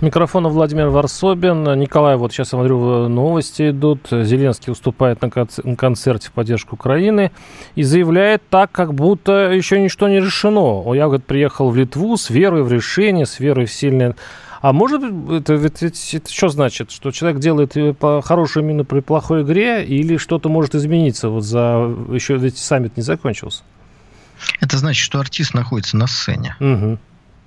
[0.01, 1.77] Микрофона Владимир Варсобин.
[1.77, 4.07] Николай, вот сейчас смотрю, новости идут.
[4.09, 5.29] Зеленский уступает на
[5.75, 7.31] концерте в поддержку Украины
[7.75, 10.93] и заявляет так, как будто еще ничто не решено.
[10.93, 14.15] Я, говорит, приехал в Литву с верой в решение, с верой в сильное...
[14.61, 16.91] А может быть, это, это, это что значит?
[16.91, 17.75] Что человек делает
[18.25, 21.29] хорошую мину при плохой игре или что-то может измениться?
[21.29, 21.93] Вот за...
[22.09, 23.63] Еще ведь саммит не закончился.
[24.61, 26.55] Это значит, что артист находится на сцене.
[26.61, 26.97] Угу.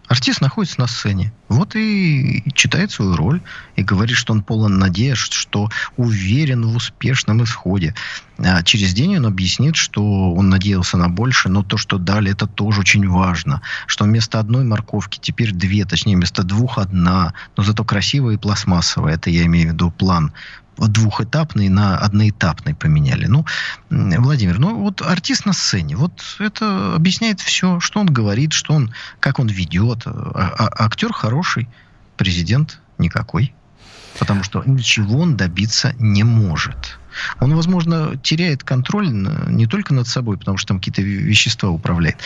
[0.08, 1.32] Артист находится на сцене.
[1.48, 3.40] Вот и читает свою роль
[3.76, 7.94] и говорит, что он полон надежд, что уверен в успешном исходе.
[8.38, 12.46] А через день он объяснит, что он надеялся на больше, но то, что дали, это
[12.46, 13.62] тоже очень важно.
[13.86, 19.14] Что вместо одной морковки теперь две, точнее, вместо двух одна, но зато красивая и пластмассовая.
[19.14, 20.32] Это я имею в виду план
[20.76, 23.26] двухэтапный на одноэтапный поменяли.
[23.26, 23.44] Ну,
[23.90, 28.92] Владимир, ну вот артист на сцене, вот это объясняет все, что он говорит, что он,
[29.20, 30.06] как он ведет.
[30.06, 30.10] А,
[30.58, 31.68] а, актер хороший,
[32.16, 33.54] президент никакой.
[34.18, 36.98] Потому что ничего он добиться не может.
[37.40, 42.18] Он, возможно, теряет контроль не только над собой, потому что там какие-то вещества управляет,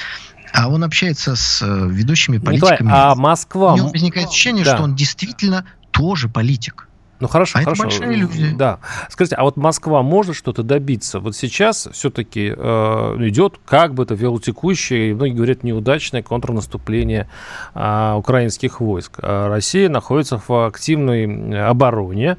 [0.52, 2.88] а он общается с э, ведущими политиками.
[2.88, 3.74] Николай, а Москва...
[3.74, 4.74] У него возникает ощущение, да.
[4.74, 6.88] что он действительно тоже политик.
[7.20, 7.84] Ну хорошо, а хорошо.
[7.84, 8.54] это большая иллюзия.
[8.56, 8.78] Да.
[9.08, 11.20] Скажите, а вот Москва может что-то добиться?
[11.20, 17.28] Вот сейчас все-таки э, идет как бы это велотекущее, и многие говорят, неудачное контрнаступление
[17.74, 19.18] э, украинских войск.
[19.22, 22.36] А Россия находится в активной обороне, э,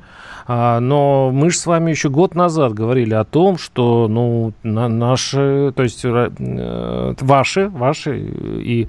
[0.47, 5.73] но мы же с вами еще год назад говорили о том, что ну, на, наши,
[5.75, 8.88] то есть э, ваши, ваши и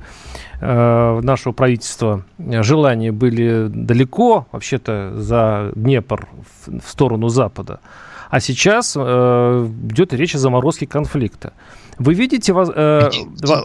[0.61, 6.29] э, нашего правительства желания были далеко, вообще-то за Днепр
[6.67, 7.81] в сторону Запада.
[8.29, 11.53] А сейчас э, идет речь о заморозке конфликта.
[11.99, 12.53] Вы видите...
[12.53, 13.09] Э,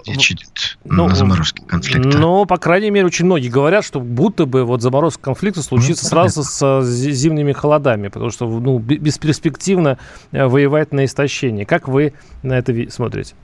[0.06, 2.18] речь идет ну, на заморозке конфликта.
[2.18, 6.10] Ну, по крайней мере, очень многие говорят, что будто бы вот заморозка конфликта случится ну,
[6.10, 9.98] сразу с зимними холодами, потому что ну, бесперспективно
[10.32, 11.66] э, воевать на истощение.
[11.66, 13.36] Как вы на это смотрите?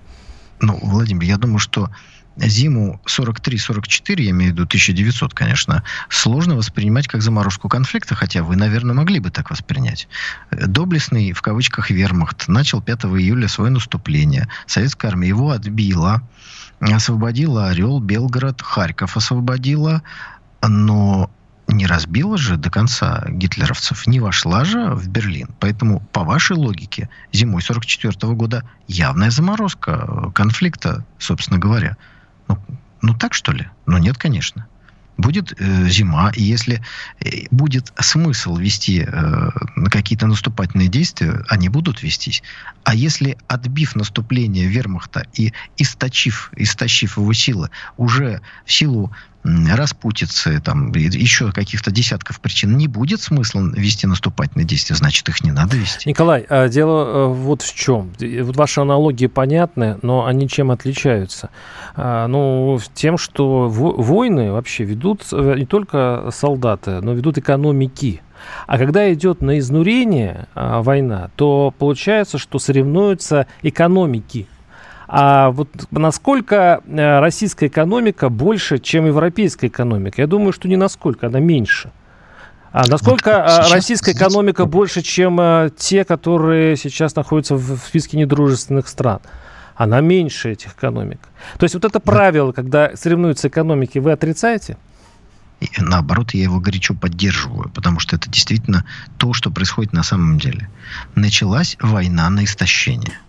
[0.62, 1.90] Ну, Владимир, я думаю, что
[2.48, 8.56] зиму 43-44, я имею в виду 1900, конечно, сложно воспринимать как заморозку конфликта, хотя вы,
[8.56, 10.08] наверное, могли бы так воспринять.
[10.52, 14.48] Доблестный, в кавычках, вермахт начал 5 июля свое наступление.
[14.68, 16.22] Советская армия его отбила,
[16.80, 20.02] освободила Орел, Белгород, Харьков освободила,
[20.62, 21.30] но
[21.70, 25.50] не разбила же до конца гитлеровцев, не вошла же в Берлин.
[25.60, 31.96] Поэтому, по вашей логике, зимой 1944 года явная заморозка конфликта, собственно говоря.
[32.50, 32.58] Ну,
[33.02, 33.68] ну так что ли?
[33.86, 34.68] Ну нет, конечно.
[35.18, 36.82] Будет э, зима, и если
[37.20, 39.50] э, будет смысл вести э,
[39.92, 42.42] какие-то наступательные действия, они будут вестись.
[42.86, 49.12] А если, отбив наступление вермахта и источив, истощив его силы, уже в силу
[49.44, 55.52] распутицы, там, еще каких-то десятков причин, не будет смысла вести наступательные действия, значит, их не
[55.52, 56.08] надо вести.
[56.10, 58.12] Николай, а дело э, вот в чем.
[58.20, 61.50] Вот ваши аналогии понятны, но они чем отличаются?
[61.96, 68.22] А, ну, тем, что войны вообще ведут э, не только солдаты, но ведут экономики.
[68.68, 74.48] А когда идет на изнурение а, война, то получается, что соревнуются экономики–
[75.12, 80.22] а вот насколько э, российская экономика больше, чем европейская экономика?
[80.22, 81.92] Я думаю, что не насколько, она меньше.
[82.72, 84.22] А насколько э, российская здесь...
[84.22, 89.22] экономика больше, чем э, те, которые сейчас находятся в списке недружественных стран?
[89.74, 91.22] Она меньше этих экономик.
[91.58, 94.78] То есть вот это правило, когда соревнуются экономики, вы отрицаете?
[95.60, 98.86] И наоборот, я его горячо поддерживаю, потому что это действительно
[99.18, 100.70] то, что происходит на самом деле.
[101.16, 103.18] Началась война на истощение–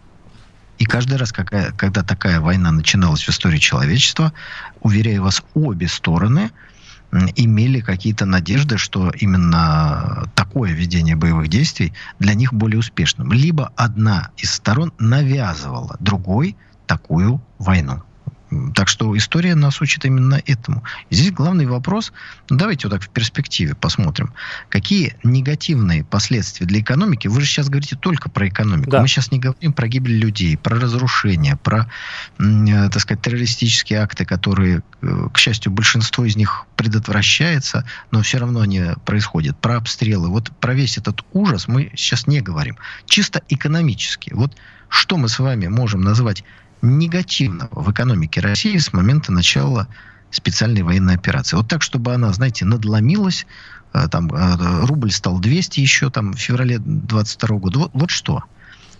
[0.80, 4.32] и каждый раз, какая, когда такая война начиналась в истории человечества,
[4.80, 6.50] уверяю вас, обе стороны
[7.36, 13.30] имели какие-то надежды, что именно такое ведение боевых действий для них более успешным.
[13.30, 18.02] Либо одна из сторон навязывала другой такую войну.
[18.74, 20.82] Так что история нас учит именно этому.
[21.10, 22.12] Здесь главный вопрос,
[22.48, 24.32] ну, давайте вот так в перспективе посмотрим,
[24.68, 29.00] какие негативные последствия для экономики, вы же сейчас говорите только про экономику, да.
[29.00, 31.88] мы сейчас не говорим про гибель людей, про разрушение, про,
[32.38, 38.38] э, так сказать, террористические акты, которые, э, к счастью, большинство из них предотвращается, но все
[38.38, 40.28] равно они происходят, про обстрелы.
[40.28, 42.76] Вот про весь этот ужас мы сейчас не говорим.
[43.06, 44.32] Чисто экономически.
[44.34, 44.56] Вот
[44.88, 46.44] что мы с вами можем назвать
[46.82, 49.88] негативного в экономике России с момента начала
[50.30, 51.56] специальной военной операции.
[51.56, 53.46] Вот так, чтобы она, знаете, надломилась,
[53.92, 57.78] э, там э, рубль стал 200 еще там в феврале 22 года.
[57.80, 58.44] Вот, вот что.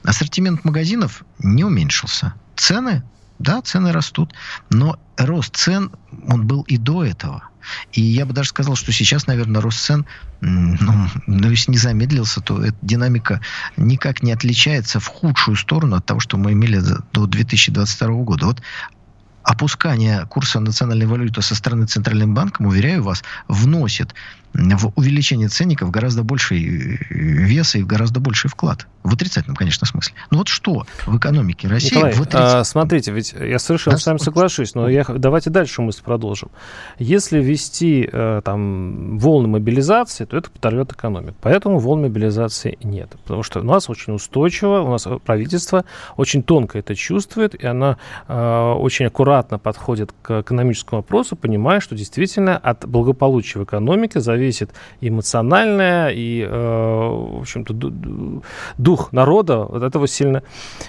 [0.03, 2.35] Ассортимент магазинов не уменьшился.
[2.57, 3.03] Цены,
[3.39, 4.35] да, цены растут,
[4.71, 5.93] но рост цен,
[6.29, 7.50] он был и до этого.
[7.93, 10.07] И я бы даже сказал, что сейчас, наверное, рост цен,
[10.41, 13.41] ну, ну, если не замедлился, то эта динамика
[13.77, 16.81] никак не отличается в худшую сторону от того, что мы имели
[17.13, 18.47] до 2022 года.
[18.47, 18.63] Вот
[19.43, 24.15] опускание курса национальной валюты со стороны Центральным банком, уверяю вас, вносит
[24.53, 28.87] в увеличение ценников гораздо больший вес и гораздо больший вклад.
[29.03, 30.15] В отрицательном, конечно, смысле.
[30.31, 32.61] Ну вот что в экономике России Николай, в отрицательном...
[32.61, 36.51] а, смотрите, ведь я совершенно да, с вами соглашусь, но я, давайте дальше мысль продолжим.
[36.99, 41.37] Если ввести э, там волны мобилизации, то это подорвет экономику.
[41.41, 43.11] Поэтому волн мобилизации нет.
[43.23, 45.85] Потому что у нас очень устойчиво, у нас правительство
[46.17, 47.97] очень тонко это чувствует, и она
[48.29, 54.40] э, очень аккуратно подходит к экономическому вопросу, понимая, что действительно от благополучия в экономике зависит
[55.01, 57.75] эмоциональное и, э, в общем-то,
[58.79, 60.43] дух народа от этого сильно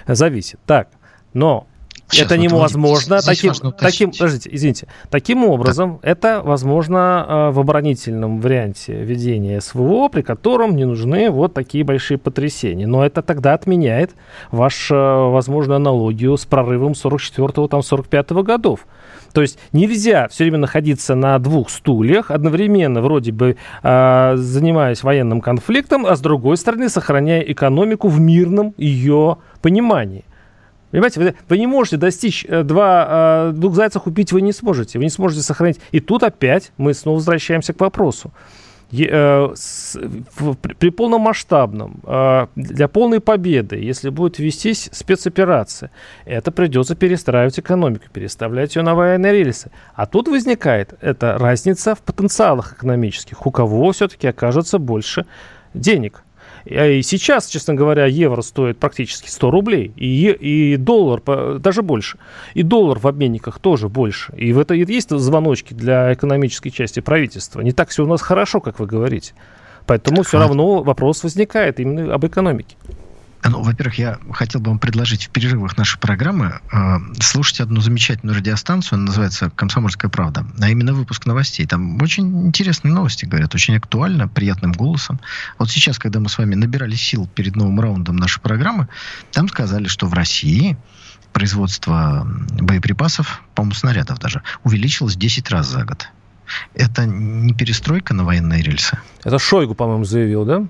[0.08, 0.60] зависит.
[0.66, 0.90] Так,
[1.34, 1.68] но
[2.12, 3.22] Сейчас, это вот невозможно.
[3.22, 4.88] Таким, таким, подождите, извините.
[5.10, 6.10] Таким образом, да.
[6.10, 12.18] это возможно э, в оборонительном варианте ведения СВО, при котором не нужны вот такие большие
[12.18, 12.86] потрясения.
[12.86, 14.12] Но это тогда отменяет
[14.52, 18.86] вашу э, возможную аналогию с прорывом 44-го, там, 45-го годов.
[19.34, 25.41] То есть нельзя все время находиться на двух стульях, одновременно вроде бы э, занимаясь военным
[25.41, 30.26] конфликтом, а с другой стороны сохраняя экономику в мирном ее понимании.
[30.91, 35.00] Понимаете, вы, вы не можете достичь э, два, э, двух зайцев убить, вы не сможете.
[35.00, 35.80] Вы не сможете сохранить.
[35.91, 38.34] И тут опять мы снова возвращаемся к вопросу.
[38.92, 39.54] Э,
[40.80, 45.92] при полномасштабном, э, для полной победы, если будет вестись спецоперация,
[46.26, 49.72] это придется перестраивать экономику, переставлять ее на военные рельсы.
[49.96, 53.46] А тут возникает эта разница в потенциалах экономических.
[53.48, 55.26] У кого все-таки окажется больше
[55.74, 56.24] денег–
[56.65, 61.21] и сейчас, честно говоря, евро стоит практически 100 рублей, и, и доллар
[61.60, 62.17] даже больше.
[62.54, 64.34] И доллар в обменниках тоже больше.
[64.36, 67.62] И в это есть звоночки для экономической части правительства.
[67.62, 69.34] Не так все у нас хорошо, как вы говорите.
[69.86, 72.76] Поэтому все равно вопрос возникает именно об экономике.
[73.44, 78.38] Ну, во-первых, я хотел бы вам предложить в перерывах нашей программы э, слушать одну замечательную
[78.38, 81.66] радиостанцию, она называется «Комсомольская правда», а именно выпуск новостей.
[81.66, 85.20] Там очень интересные новости говорят, очень актуально, приятным голосом.
[85.58, 88.88] Вот сейчас, когда мы с вами набирали сил перед новым раундом нашей программы,
[89.32, 90.78] там сказали, что в России
[91.34, 92.28] производство
[92.60, 96.10] боеприпасов, по-моему, снарядов даже, увеличилось 10 раз за год.
[96.76, 99.00] Это не перестройка на военные рельсы?
[99.24, 100.68] Это Шойгу, по-моему, заявил, да?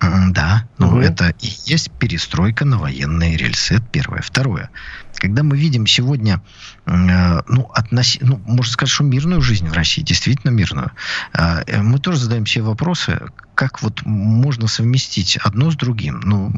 [0.00, 1.00] Да, но угу.
[1.00, 3.74] это и есть перестройка на военные рельсы.
[3.74, 4.22] Это первое.
[4.22, 4.70] Второе.
[5.16, 6.40] Когда мы видим сегодня,
[6.86, 8.18] э, ну, относ...
[8.20, 10.92] ну, можно сказать, что мирную жизнь в России, действительно мирную,
[11.32, 13.20] э, мы тоже задаем себе вопросы,
[13.56, 16.20] как вот можно совместить одно с другим.
[16.20, 16.52] Ну,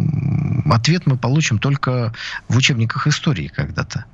[0.70, 2.12] ответ мы получим только
[2.48, 4.04] в учебниках истории когда-то.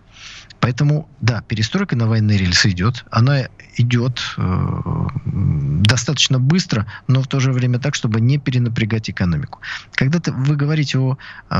[0.61, 3.05] Поэтому, да, перестройка на военные рельсы идет.
[3.11, 9.61] Она идет э, достаточно быстро, но в то же время так, чтобы не перенапрягать экономику.
[9.95, 11.19] Когда -то вы говорите о,
[11.51, 11.55] э,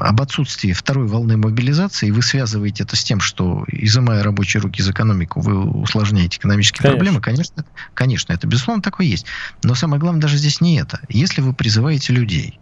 [0.00, 4.82] об отсутствии второй волны мобилизации, и вы связываете это с тем, что, изымая рабочие руки
[4.82, 6.96] из экономику, вы усложняете экономические конечно.
[6.96, 7.64] проблемы, конечно,
[7.94, 9.26] конечно, это безусловно такое есть.
[9.62, 11.00] Но самое главное даже здесь не это.
[11.08, 12.60] Если вы призываете людей,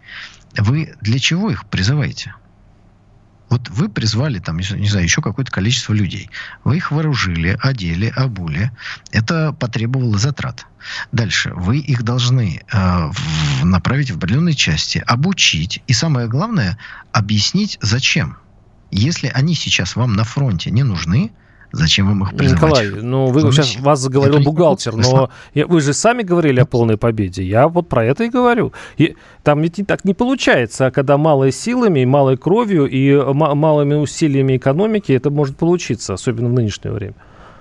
[0.56, 2.34] вы для чего их призываете?
[3.48, 6.30] Вот вы призвали там, не знаю, еще какое-то количество людей.
[6.64, 8.72] Вы их вооружили, одели, обули.
[9.12, 10.66] Это потребовало затрат.
[11.12, 11.52] Дальше.
[11.54, 15.82] Вы их должны э, в, направить в определенные части, обучить.
[15.86, 16.76] И самое главное,
[17.12, 18.36] объяснить, зачем.
[18.90, 21.32] Если они сейчас вам на фронте не нужны,
[21.76, 22.62] Зачем вам их призывать?
[22.62, 26.96] Николай, ну вы Значит, сейчас вас заговорил бухгалтер, но вы же сами говорили о полной
[26.96, 27.42] победе.
[27.44, 28.72] Я вот про это и говорю.
[28.96, 34.56] И там ведь так не получается, а когда малой силами, малой кровью и малыми усилиями
[34.56, 37.14] экономики это может получиться, особенно в нынешнее время.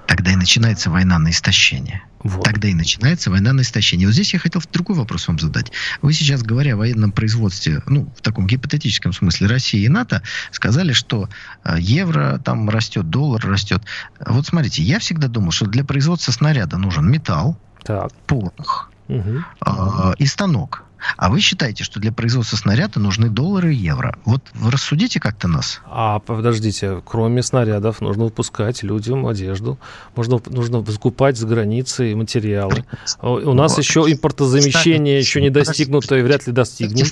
[0.07, 2.03] Тогда и начинается война на истощение.
[2.25, 2.43] Вот.
[2.43, 4.07] Тогда и начинается война на истощение.
[4.07, 5.71] Вот здесь я хотел другой вопрос вам задать.
[6.01, 10.93] Вы сейчас, говоря о военном производстве, ну, в таком гипотетическом смысле России и НАТО, сказали,
[10.93, 11.29] что
[11.63, 13.83] э, евро там растет, доллар растет.
[14.25, 18.11] Вот смотрите, я всегда думал, что для производства снаряда нужен металл, так.
[18.25, 19.43] порох угу.
[19.63, 20.84] э, и станок.
[21.17, 24.17] А вы считаете, что для производства снаряда нужны доллары и евро?
[24.25, 25.81] Вот рассудите как-то нас.
[25.85, 29.79] А подождите, кроме снарядов нужно выпускать людям одежду,
[30.15, 32.85] можно, нужно закупать за границей материалы.
[33.21, 33.83] У нас вот.
[33.83, 37.05] еще импортозамещение еще не достигнуто и вряд ли достигнем.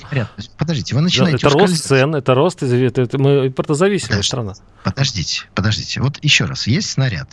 [0.56, 1.46] Подождите, вы начинаете...
[1.46, 4.54] Это рост цен, это рост, это, это мы импортозависимая подождите, страна.
[4.82, 6.00] Подождите, подождите.
[6.00, 7.28] Вот еще раз, есть снаряд.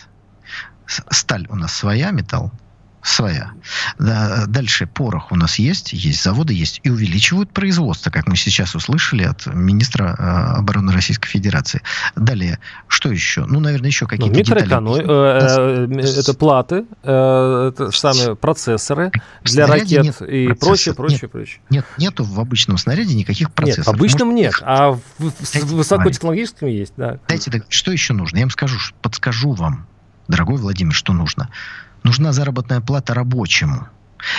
[1.10, 2.52] Сталь у нас своя, металл
[3.04, 3.52] своя.
[3.98, 9.24] Дальше порох у нас есть, есть заводы есть, и увеличивают производство, как мы сейчас услышали
[9.24, 11.82] от министра э, обороны Российской Федерации.
[12.16, 13.46] Далее, что еще?
[13.46, 14.68] Ну, наверное, еще какие-то ну, детали.
[15.02, 19.12] Э, э, это платы, это самые процессоры
[19.44, 21.62] для ракет и прочее, прочее, прочее.
[21.70, 23.88] Нет, нету в обычном снаряде никаких процессоров.
[23.88, 27.20] Нет, в обычном нет, а в высокотехнологическом есть, да.
[27.28, 28.38] Дайте, что еще нужно?
[28.38, 29.88] Я вам скажу, подскажу вам,
[30.28, 31.50] дорогой Владимир, что нужно
[32.04, 33.88] нужна заработная плата рабочему.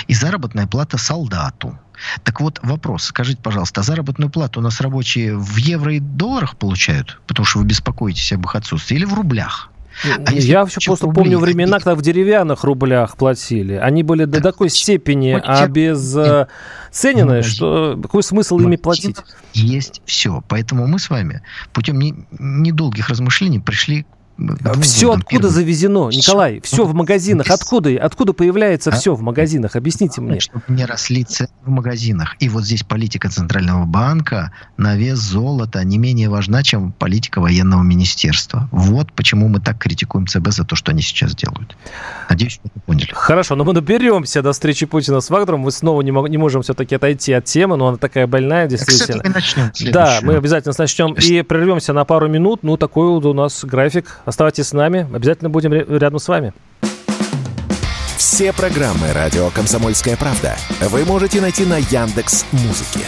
[0.06, 1.78] и заработная плата солдату.
[2.24, 3.04] Так вот, вопрос.
[3.04, 7.20] Скажите, пожалуйста, а заработную плату у нас рабочие в евро и долларах получают?
[7.26, 8.96] Потому что вы беспокоитесь об их отсутствии.
[8.96, 9.70] Или в рублях?
[10.26, 13.74] А я еще просто рублей, помню времена, когда в деревянных рублях платили.
[13.74, 16.48] Они были до такой степени а без э,
[17.42, 19.16] что какой смысл ими платить?
[19.52, 20.42] Есть все.
[20.48, 21.42] Поэтому мы с вами
[21.72, 21.98] путем
[22.30, 24.06] недолгих размышлений пришли
[24.80, 26.60] все откуда завезено, Николай?
[26.62, 27.50] Все в магазинах.
[27.50, 28.92] Откуда, откуда появляется а?
[28.94, 29.76] все в магазинах?
[29.76, 30.40] Объясните мне.
[30.40, 32.36] Чтобы не росли цены в магазинах.
[32.40, 37.82] И вот здесь политика Центрального банка на вес золота не менее важна, чем политика военного
[37.82, 38.68] министерства.
[38.72, 41.76] Вот почему мы так критикуем ЦБ за то, что они сейчас делают.
[42.28, 43.10] Надеюсь, вы это поняли.
[43.12, 45.60] Хорошо, но мы доберемся до встречи Путина с Вагнером.
[45.60, 49.22] Мы снова не, мог, не можем все-таки отойти от темы, но она такая больная, действительно.
[49.22, 51.12] Так, начнем да, мы обязательно начнем.
[51.14, 52.62] И прервемся на пару минут.
[52.62, 56.54] Ну, такой вот у нас график Оставайтесь с нами, обязательно будем рядом с вами.
[58.16, 63.00] Все программы радио Комсомольская правда вы можете найти на Яндекс Музыке.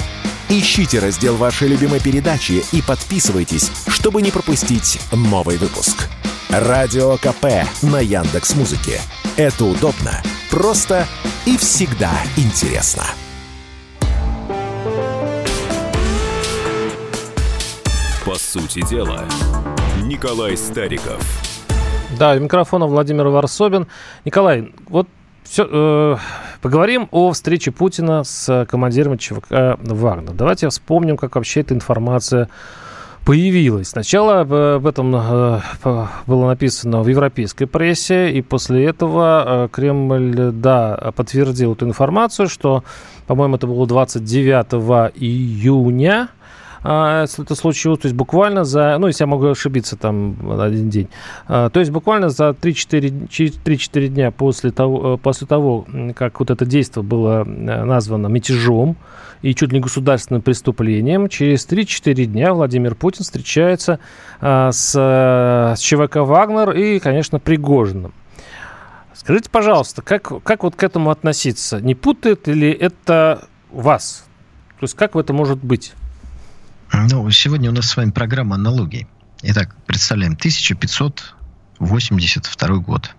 [0.51, 6.11] Ищите раздел вашей любимой передачи и подписывайтесь, чтобы не пропустить новый выпуск.
[6.51, 9.01] Радио КП на Яндекс Музыке.
[9.39, 11.07] Это удобно, просто
[11.47, 13.05] и всегда интересно.
[18.27, 19.27] По сути дела,
[20.05, 21.23] Николай Стариков.
[22.19, 23.87] Да, микрофона Владимир Варсобин.
[24.27, 25.09] Николай, вот
[25.45, 26.17] все, э,
[26.61, 30.35] поговорим о встрече Путина с командиром ЧВК Вагнер.
[30.35, 32.51] Давайте вспомним, как вообще эта информация
[33.25, 33.89] появилась.
[33.89, 35.61] Сначала об этом э,
[36.27, 42.85] было написано в европейской прессе, и после этого э, Кремль, да, подтвердил эту информацию, что,
[43.27, 46.29] по-моему, это было 29 июня,
[46.85, 51.09] это случилось, то есть буквально за, ну, если я могу ошибиться там один день,
[51.49, 56.67] а, то есть буквально за 3-4 дня после того, э, после того, как вот это
[56.67, 58.97] действие было э, названо мятежом
[59.41, 63.99] и чуть ли не государственным преступлением, через 3-4 дня Владимир Путин встречается
[64.43, 68.13] а, с, с ЧВК «Вагнер» и, конечно, Пригожиным.
[69.15, 71.81] Скажите, пожалуйста, как, как вот к этому относиться?
[71.81, 74.27] Не путает ли это вас?
[74.79, 75.95] То есть как в это может быть?
[76.93, 79.07] Ну, сегодня у нас с вами программа аналогий.
[79.43, 83.15] Итак, представляем, 1582 год.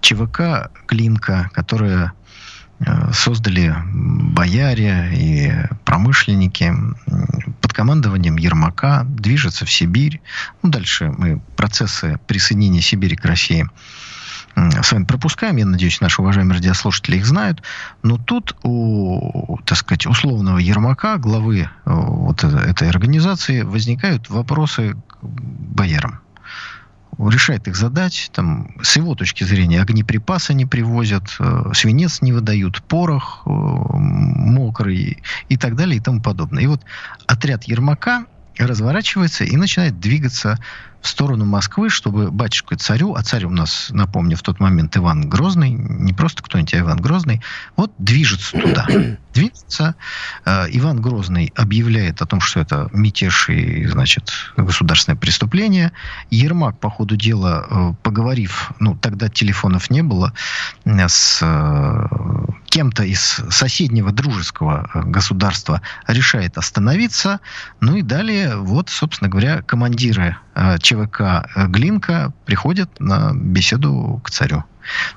[0.00, 2.14] ЧВК «Клинка», которая
[2.80, 5.52] э, создали бояре и
[5.84, 6.74] промышленники
[7.60, 10.20] под командованием Ермака, движется в Сибирь.
[10.62, 13.68] Ну, дальше мы процессы присоединения Сибири к России–
[14.54, 15.56] с вами пропускаем.
[15.56, 17.62] Я надеюсь, наши уважаемые радиослушатели их знают.
[18.02, 25.16] Но тут у, так сказать, условного Ермака, главы э, вот этой организации, возникают вопросы к
[25.22, 26.20] боярам.
[27.18, 28.30] Решает их задать.
[28.34, 35.22] Там, с его точки зрения, огнеприпасы не привозят, э, свинец не выдают, порох э, мокрый
[35.48, 36.62] и так далее и тому подобное.
[36.62, 36.82] И вот
[37.26, 38.26] отряд Ермака
[38.58, 40.58] разворачивается и начинает двигаться
[41.02, 45.28] в сторону Москвы, чтобы батюшку царю, а царь у нас, напомню, в тот момент Иван
[45.28, 47.42] Грозный, не просто кто-нибудь, а Иван Грозный,
[47.76, 48.86] вот движется туда.
[49.32, 49.94] Движется.
[50.44, 55.92] Э, Иван Грозный объявляет о том, что это мятеж и, значит, государственное преступление.
[56.30, 60.32] Ермак, по ходу дела, э, поговорив, ну, тогда телефонов не было,
[60.84, 61.42] э, с
[62.66, 67.40] кем-то из соседнего дружеского государства решает остановиться.
[67.80, 70.36] Ну и далее, вот, собственно говоря, командиры
[70.80, 74.64] ЧВК э, Глинка приходят на беседу к царю.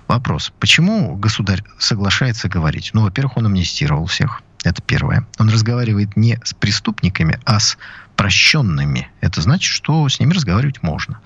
[0.08, 0.52] Вопрос.
[0.60, 2.92] Почему государь соглашается говорить?
[2.94, 4.42] Ну, во-первых, он амнистировал всех.
[4.64, 5.28] Это первое.
[5.38, 7.78] Он разговаривает не с преступниками, а с
[8.16, 9.10] прощенными.
[9.22, 11.20] Это значит, что с ними разговаривать можно.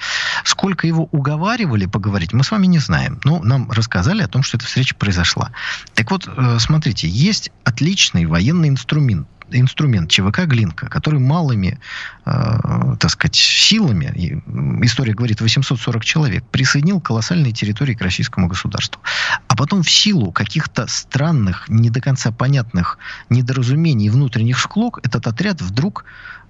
[0.44, 3.20] Сколько его уговаривали поговорить, мы с вами не знаем.
[3.24, 5.52] Ну, нам рассказали о том, что эта встреча произошла.
[5.94, 11.80] Так вот, э, смотрите, есть отличный военный инструмент, инструмент ЧВК «Глинка», который малыми,
[12.26, 14.42] э, так сказать, силами,
[14.86, 19.02] история говорит 840 человек, присоединил колоссальные территории к российскому государству.
[19.48, 22.98] А потом в силу каких-то странных, не до конца понятных
[23.30, 26.06] недоразумений и внутренних склок этот отряд вдруг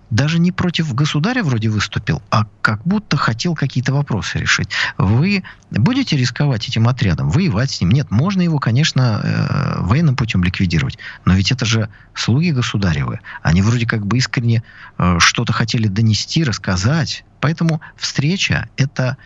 [0.10, 4.70] даже не против государя вроде выступил, а как будто хотел какие-то вопросы решить.
[4.97, 7.91] Вы будете рисковать этим отрядом, воевать с ним?
[7.91, 13.20] Нет, можно его, конечно, э, военным путем ликвидировать, но ведь это же слуги государевы.
[13.43, 14.64] Они вроде как бы искренне
[14.97, 17.24] э, что-то хотели донести, рассказать.
[17.39, 19.18] Поэтому встреча– это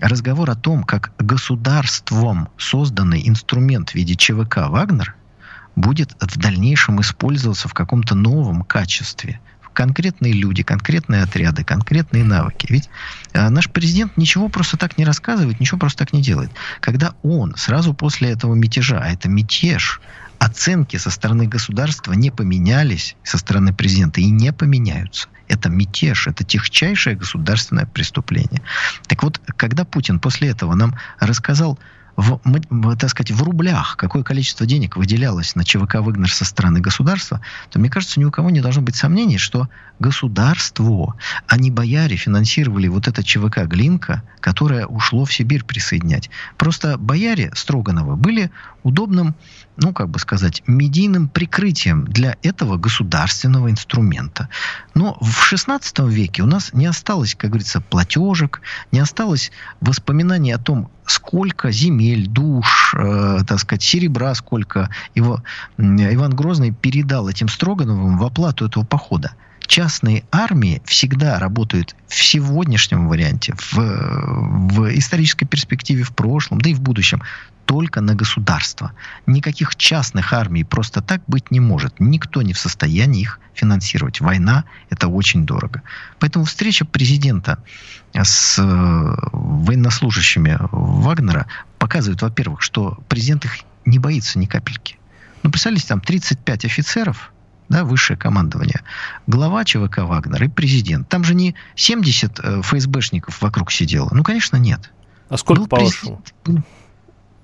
[0.00, 5.14] разговор о том, как государством созданный инструмент в виде ЧВК «Вагнер»
[5.76, 9.40] будет в дальнейшем использоваться в каком-то новом качестве–
[9.74, 12.66] конкретные люди, конкретные отряды, конкретные навыки.
[12.70, 12.88] Ведь
[13.32, 16.50] э, наш президент ничего просто так не рассказывает, ничего просто так не делает.
[16.80, 20.00] Когда он сразу после этого мятежа, а это мятеж,
[20.38, 25.28] оценки со стороны государства не поменялись, со стороны президента и не поменяются.
[25.48, 28.62] Это мятеж, это техчайшее государственное преступление.
[29.08, 31.78] Так вот, когда Путин после этого нам рассказал
[32.16, 32.38] в,
[32.96, 37.40] так сказать, в рублях, какое количество денег выделялось на ЧВК «Выгнер» со стороны государства,
[37.70, 42.16] то, мне кажется, ни у кого не должно быть сомнений, что государство, а не бояре
[42.16, 46.30] финансировали вот это ЧВК «Глинка», которое ушло в Сибирь присоединять.
[46.56, 48.50] Просто бояре Строганова были
[48.82, 49.34] удобным,
[49.76, 54.48] ну, как бы сказать, медийным прикрытием для этого государственного инструмента.
[54.94, 58.60] Но в XVI веке у нас не осталось, как говорится, платежек,
[58.92, 59.50] не осталось
[59.80, 65.42] воспоминаний о том, сколько земель, душ, э, так сказать, серебра, сколько его
[65.78, 69.34] Иван Грозный передал этим Строгановым в оплату этого похода.
[69.66, 76.74] Частные армии всегда работают в сегодняшнем варианте, в, в исторической перспективе, в прошлом, да и
[76.74, 77.22] в будущем,
[77.64, 78.92] только на государство.
[79.26, 82.00] Никаких частных армий просто так быть не может.
[82.00, 84.20] Никто не в состоянии их финансировать.
[84.20, 85.82] Война– это очень дорого.
[86.18, 87.62] Поэтому встреча президента
[88.12, 88.62] с э,
[89.32, 91.46] военнослужащими Вагнера
[91.78, 94.98] показывает, во-первых, что президент их не боится ни капельки.
[95.42, 97.30] Ну, представляете, там 35 офицеров–
[97.68, 98.82] да, высшее командование,
[99.26, 101.08] глава ЧВК Вагнер и президент.
[101.08, 104.10] Там же не 70 э, ФСБшников вокруг сидело.
[104.12, 104.92] Ну, конечно, нет.
[105.28, 106.22] А сколько, был по-вашему?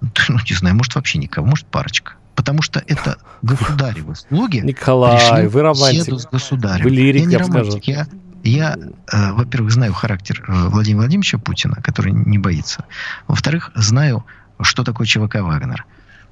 [0.00, 2.14] Ну, не знаю, может, вообще никого, может, парочка.
[2.34, 4.58] Потому что это государевы слуги.
[4.58, 6.18] Николай, вы романтик.
[6.18, 6.84] С государем.
[6.84, 7.84] Вы лирик, я, не я романтик.
[7.84, 8.06] Я,
[8.42, 8.78] я
[9.12, 12.84] э, во-первых, знаю характер э, Владимира Владимировича Путина, который не боится.
[13.28, 14.24] Во-вторых, знаю,
[14.62, 15.84] что такое ЧВК Вагнер.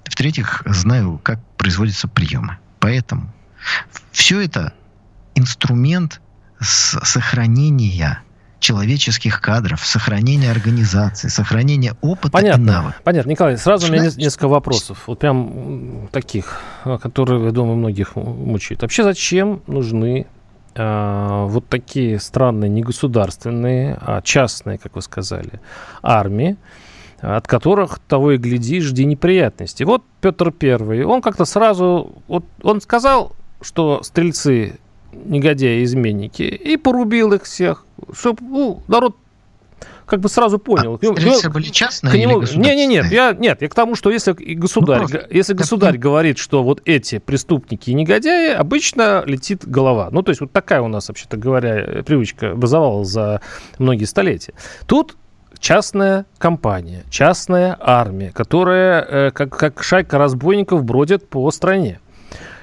[0.05, 2.59] В-третьих, знаю, как производятся приемы.
[2.79, 3.33] Поэтому
[4.13, 4.73] все это
[5.35, 6.21] инструмент
[6.61, 8.23] сохранения
[8.59, 13.01] человеческих кадров, сохранения организации, сохранения опыта понятно, и навыков.
[13.05, 13.31] Понятно.
[13.31, 15.05] Николай, сразу Что у меня несколько вопросов.
[15.07, 16.61] Вот прям таких,
[17.01, 18.83] которые, я думаю, многих мучают.
[18.83, 20.27] Вообще зачем нужны
[20.75, 25.61] э, вот такие странные, не государственные, а частные, как вы сказали,
[26.03, 26.57] армии,
[27.21, 29.85] от которых того и гляди, жди неприятностей.
[29.85, 34.79] Вот Петр Первый, он как-то сразу, вот он сказал, что стрельцы
[35.13, 39.17] негодяи, изменники, и порубил их всех, чтобы ну, народ
[40.09, 40.95] как бы сразу понял.
[40.95, 42.41] А, стрельцы были частные к нему...
[42.41, 45.93] или не, не, нет, я, нет, я к тому, что если государь, ну, если государь
[45.93, 46.01] как...
[46.01, 50.09] говорит, что вот эти преступники и негодяи, обычно летит голова.
[50.11, 53.43] Ну, то есть вот такая у нас, вообще-то говоря, привычка образовалась за
[53.79, 54.55] многие столетия.
[54.87, 55.17] Тут
[55.59, 62.01] частная компания, частная армия, которая э, как, как шайка разбойников бродит по стране.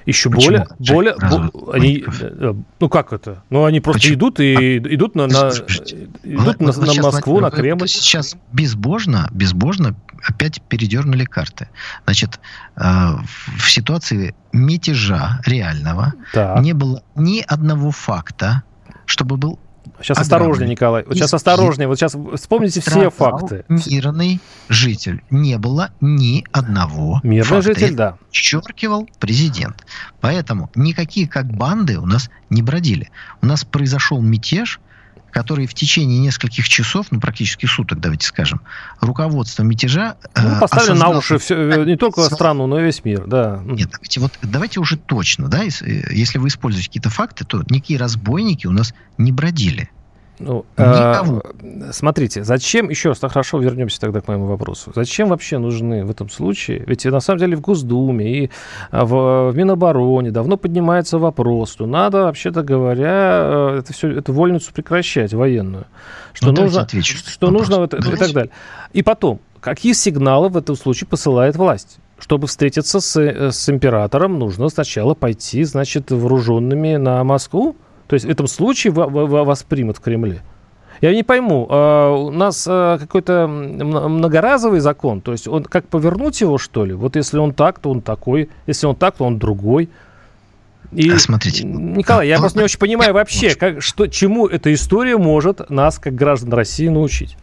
[0.05, 0.51] Еще Почему?
[0.51, 3.43] более, более, бо, они, э, ну как это?
[3.49, 4.15] Ну они просто Почему?
[4.15, 7.87] идут и а, идут на, на идут на, на Москву, на Кремль.
[7.87, 11.69] Сейчас безбожно, безбожно опять передернули карты.
[12.05, 12.39] Значит,
[12.75, 16.61] э, в ситуации мятежа реального так.
[16.61, 18.63] не было ни одного факта,
[19.05, 19.59] чтобы был
[20.01, 21.03] Сейчас осторожнее, Николай.
[21.05, 21.87] Вот сейчас осторожнее.
[21.87, 23.65] Вот сейчас вспомните все факты.
[23.69, 24.39] Мирный
[24.69, 25.23] житель.
[25.29, 27.73] Не было ни одного Мирный факта.
[27.73, 28.17] житель, да.
[28.27, 29.85] Подчеркивал президент.
[30.21, 33.09] Поэтому никакие как банды у нас не бродили.
[33.41, 34.79] У нас произошел мятеж,
[35.35, 38.61] который в течение нескольких часов, ну, практически суток, давайте скажем,
[39.01, 40.15] руководство мятежа...
[40.33, 41.11] Ну, э, поставили осознал...
[41.11, 43.61] на уши все, э, не только страну, но и весь мир, да.
[43.65, 47.99] Нет, давайте, вот, давайте уже точно, да, если, если вы используете какие-то факты, то никакие
[47.99, 49.89] разбойники у нас не бродили.
[50.39, 51.43] Ну, Никого.
[51.45, 54.91] А, смотрите, зачем, еще раз, хорошо, вернемся тогда к моему вопросу.
[54.93, 58.49] Зачем вообще нужны в этом случае, ведь на самом деле в Госдуме и
[58.91, 64.73] в, в Минобороне давно поднимается вопрос, что надо, вообще-то говоря, э, это все, эту вольницу
[64.73, 65.85] прекращать, военную.
[66.33, 68.51] Что ну, нужно, отвечу, что нужно вот, и так далее.
[68.91, 71.97] И потом, какие сигналы в этом случае посылает власть?
[72.17, 77.75] Чтобы встретиться с, э, с императором, нужно сначала пойти, значит, вооруженными на Москву,
[78.07, 80.41] то есть в этом случае вас примут в Кремле.
[81.01, 86.39] Я не пойму, а у нас а, какой-то многоразовый закон, то есть он как повернуть
[86.39, 86.93] его, что ли?
[86.93, 89.89] Вот если он так, то он такой, если он так, то он другой.
[90.93, 91.65] И, а, смотрите.
[91.65, 96.15] Николай, я просто не очень понимаю вообще, как, что, чему эта история может нас, как
[96.15, 97.37] граждан России, научить.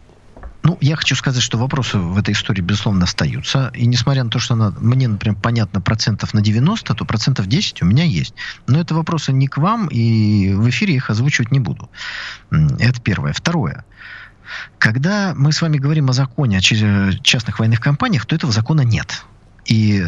[0.63, 3.69] Ну, я хочу сказать, что вопросы в этой истории, безусловно, остаются.
[3.75, 7.81] И несмотря на то, что она, мне, например, понятно процентов на 90, то процентов 10
[7.81, 8.33] у меня есть.
[8.65, 11.89] Но это вопросы не к вам, и в эфире их озвучивать не буду.
[12.49, 13.33] Это первое.
[13.33, 13.83] Второе.
[14.77, 19.25] Когда мы с вами говорим о законе о частных военных компаниях, то этого закона нет.
[19.65, 20.05] И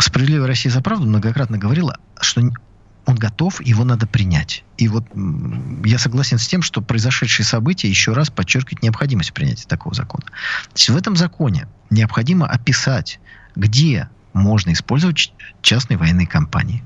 [0.00, 2.42] «Справедливая Россия за правду» многократно говорила, что
[3.06, 4.64] он готов, его надо принять.
[4.78, 5.04] И вот
[5.84, 10.24] я согласен с тем, что произошедшие события еще раз подчеркивают необходимость принятия такого закона.
[10.74, 13.20] То в этом законе необходимо описать,
[13.56, 15.32] где можно использовать
[15.62, 16.84] частные военные компании.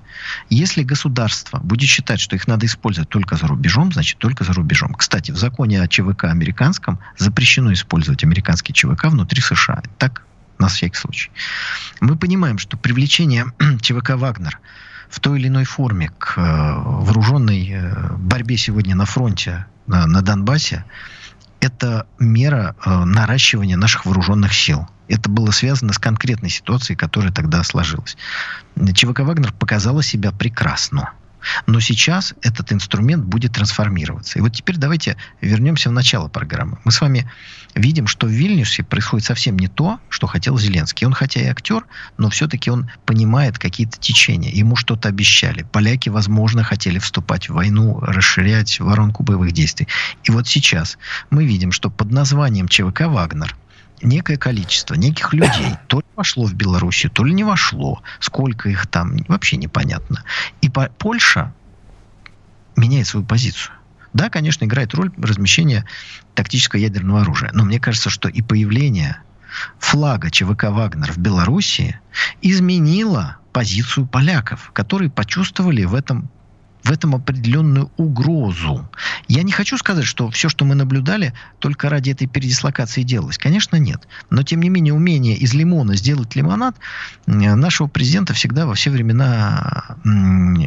[0.50, 4.94] Если государство будет считать, что их надо использовать только за рубежом, значит только за рубежом.
[4.94, 9.82] Кстати, в законе о ЧВК американском запрещено использовать американский ЧВК внутри США.
[9.96, 10.24] Так,
[10.58, 11.30] на всякий случай.
[12.00, 13.46] Мы понимаем, что привлечение
[13.80, 14.60] ЧВК «Вагнер»
[15.10, 20.22] в той или иной форме к э, вооруженной э, борьбе сегодня на фронте, на, на
[20.22, 20.84] Донбассе,
[21.60, 24.88] это мера э, наращивания наших вооруженных сил.
[25.08, 28.16] Это было связано с конкретной ситуацией, которая тогда сложилась.
[28.94, 31.12] ЧВК «Вагнер» показала себя прекрасно.
[31.66, 34.38] Но сейчас этот инструмент будет трансформироваться.
[34.38, 36.78] И вот теперь давайте вернемся в начало программы.
[36.84, 37.30] Мы с вами
[37.74, 41.06] видим, что в Вильнюсе происходит совсем не то, что хотел Зеленский.
[41.06, 41.84] Он хотя и актер,
[42.16, 44.50] но все-таки он понимает какие-то течения.
[44.50, 45.64] Ему что-то обещали.
[45.72, 49.88] Поляки, возможно, хотели вступать в войну, расширять воронку боевых действий.
[50.24, 50.98] И вот сейчас
[51.30, 53.54] мы видим, что под названием ЧВК «Вагнер»
[54.02, 58.02] некое количество неких людей то ли вошло в Белоруссию, то ли не вошло.
[58.20, 60.24] Сколько их там, вообще непонятно.
[60.60, 61.52] И Польша
[62.76, 63.74] меняет свою позицию.
[64.12, 65.84] Да, конечно, играет роль размещения
[66.34, 67.50] тактического ядерного оружия.
[67.52, 69.22] Но мне кажется, что и появление
[69.78, 72.00] флага ЧВК «Вагнер» в Белоруссии
[72.42, 76.30] изменило позицию поляков, которые почувствовали в этом
[76.88, 78.88] в этом определенную угрозу.
[79.28, 83.36] Я не хочу сказать, что все, что мы наблюдали, только ради этой передислокации делалось.
[83.36, 84.08] Конечно, нет.
[84.30, 86.76] Но, тем не менее, умение из лимона сделать лимонад
[87.26, 89.96] нашего президента всегда во все времена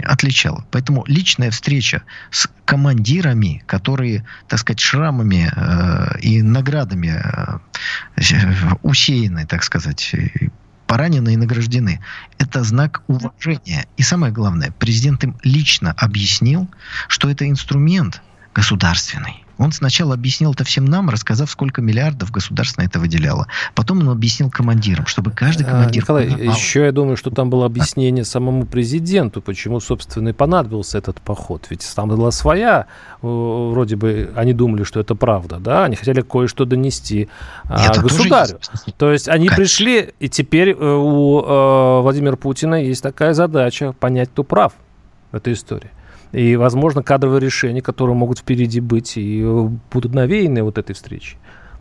[0.06, 0.64] отличало.
[0.70, 7.20] Поэтому личная встреча с командирами, которые, так сказать, шрамами э, и наградами
[8.16, 10.16] э, усеяны, так сказать,
[10.92, 12.02] поранены и награждены.
[12.38, 13.88] Это знак уважения.
[13.96, 16.68] И самое главное, президент им лично объяснил,
[17.08, 18.22] что это инструмент
[18.54, 19.46] государственный.
[19.62, 23.48] Он сначала объяснил это всем нам, рассказав, сколько миллиардов государство на это выделяло.
[23.76, 26.02] Потом он объяснил командирам, чтобы каждый а, командир...
[26.02, 26.56] Николай, понимал.
[26.56, 31.68] еще я думаю, что там было объяснение самому президенту, почему, собственно, и понадобился этот поход.
[31.70, 32.88] Ведь там была своя,
[33.22, 35.86] вроде бы, они думали, что это правда, да?
[35.86, 37.30] Они хотели кое-что донести
[37.66, 38.60] а, государю.
[38.98, 39.56] То есть они Конечно.
[39.58, 44.74] пришли, и теперь э, у э, Владимира Путина есть такая задача понять, кто прав
[45.32, 45.92] в этой истории.
[46.32, 51.38] И, возможно, кадровые решения, которые могут впереди быть, и э, будут навеяны вот этой встречей.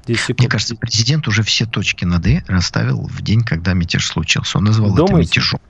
[0.06, 4.58] Мне кажется, президент уже все точки над «и» расставил в день, когда мятеж случился.
[4.58, 5.12] Он назвал Думаете?
[5.12, 5.60] это мятежом.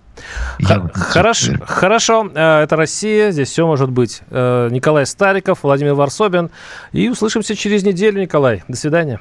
[0.59, 4.23] Я хорошо, хорошо, э, это Россия, здесь все может быть.
[4.31, 6.51] Э, Николай Стариков, Владимир Варсобин.
[6.93, 8.63] И услышимся через неделю, Николай.
[8.69, 9.21] До свидания.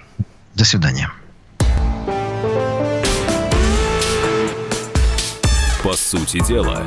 [0.55, 1.11] До свидания.
[5.83, 6.83] По сути дела.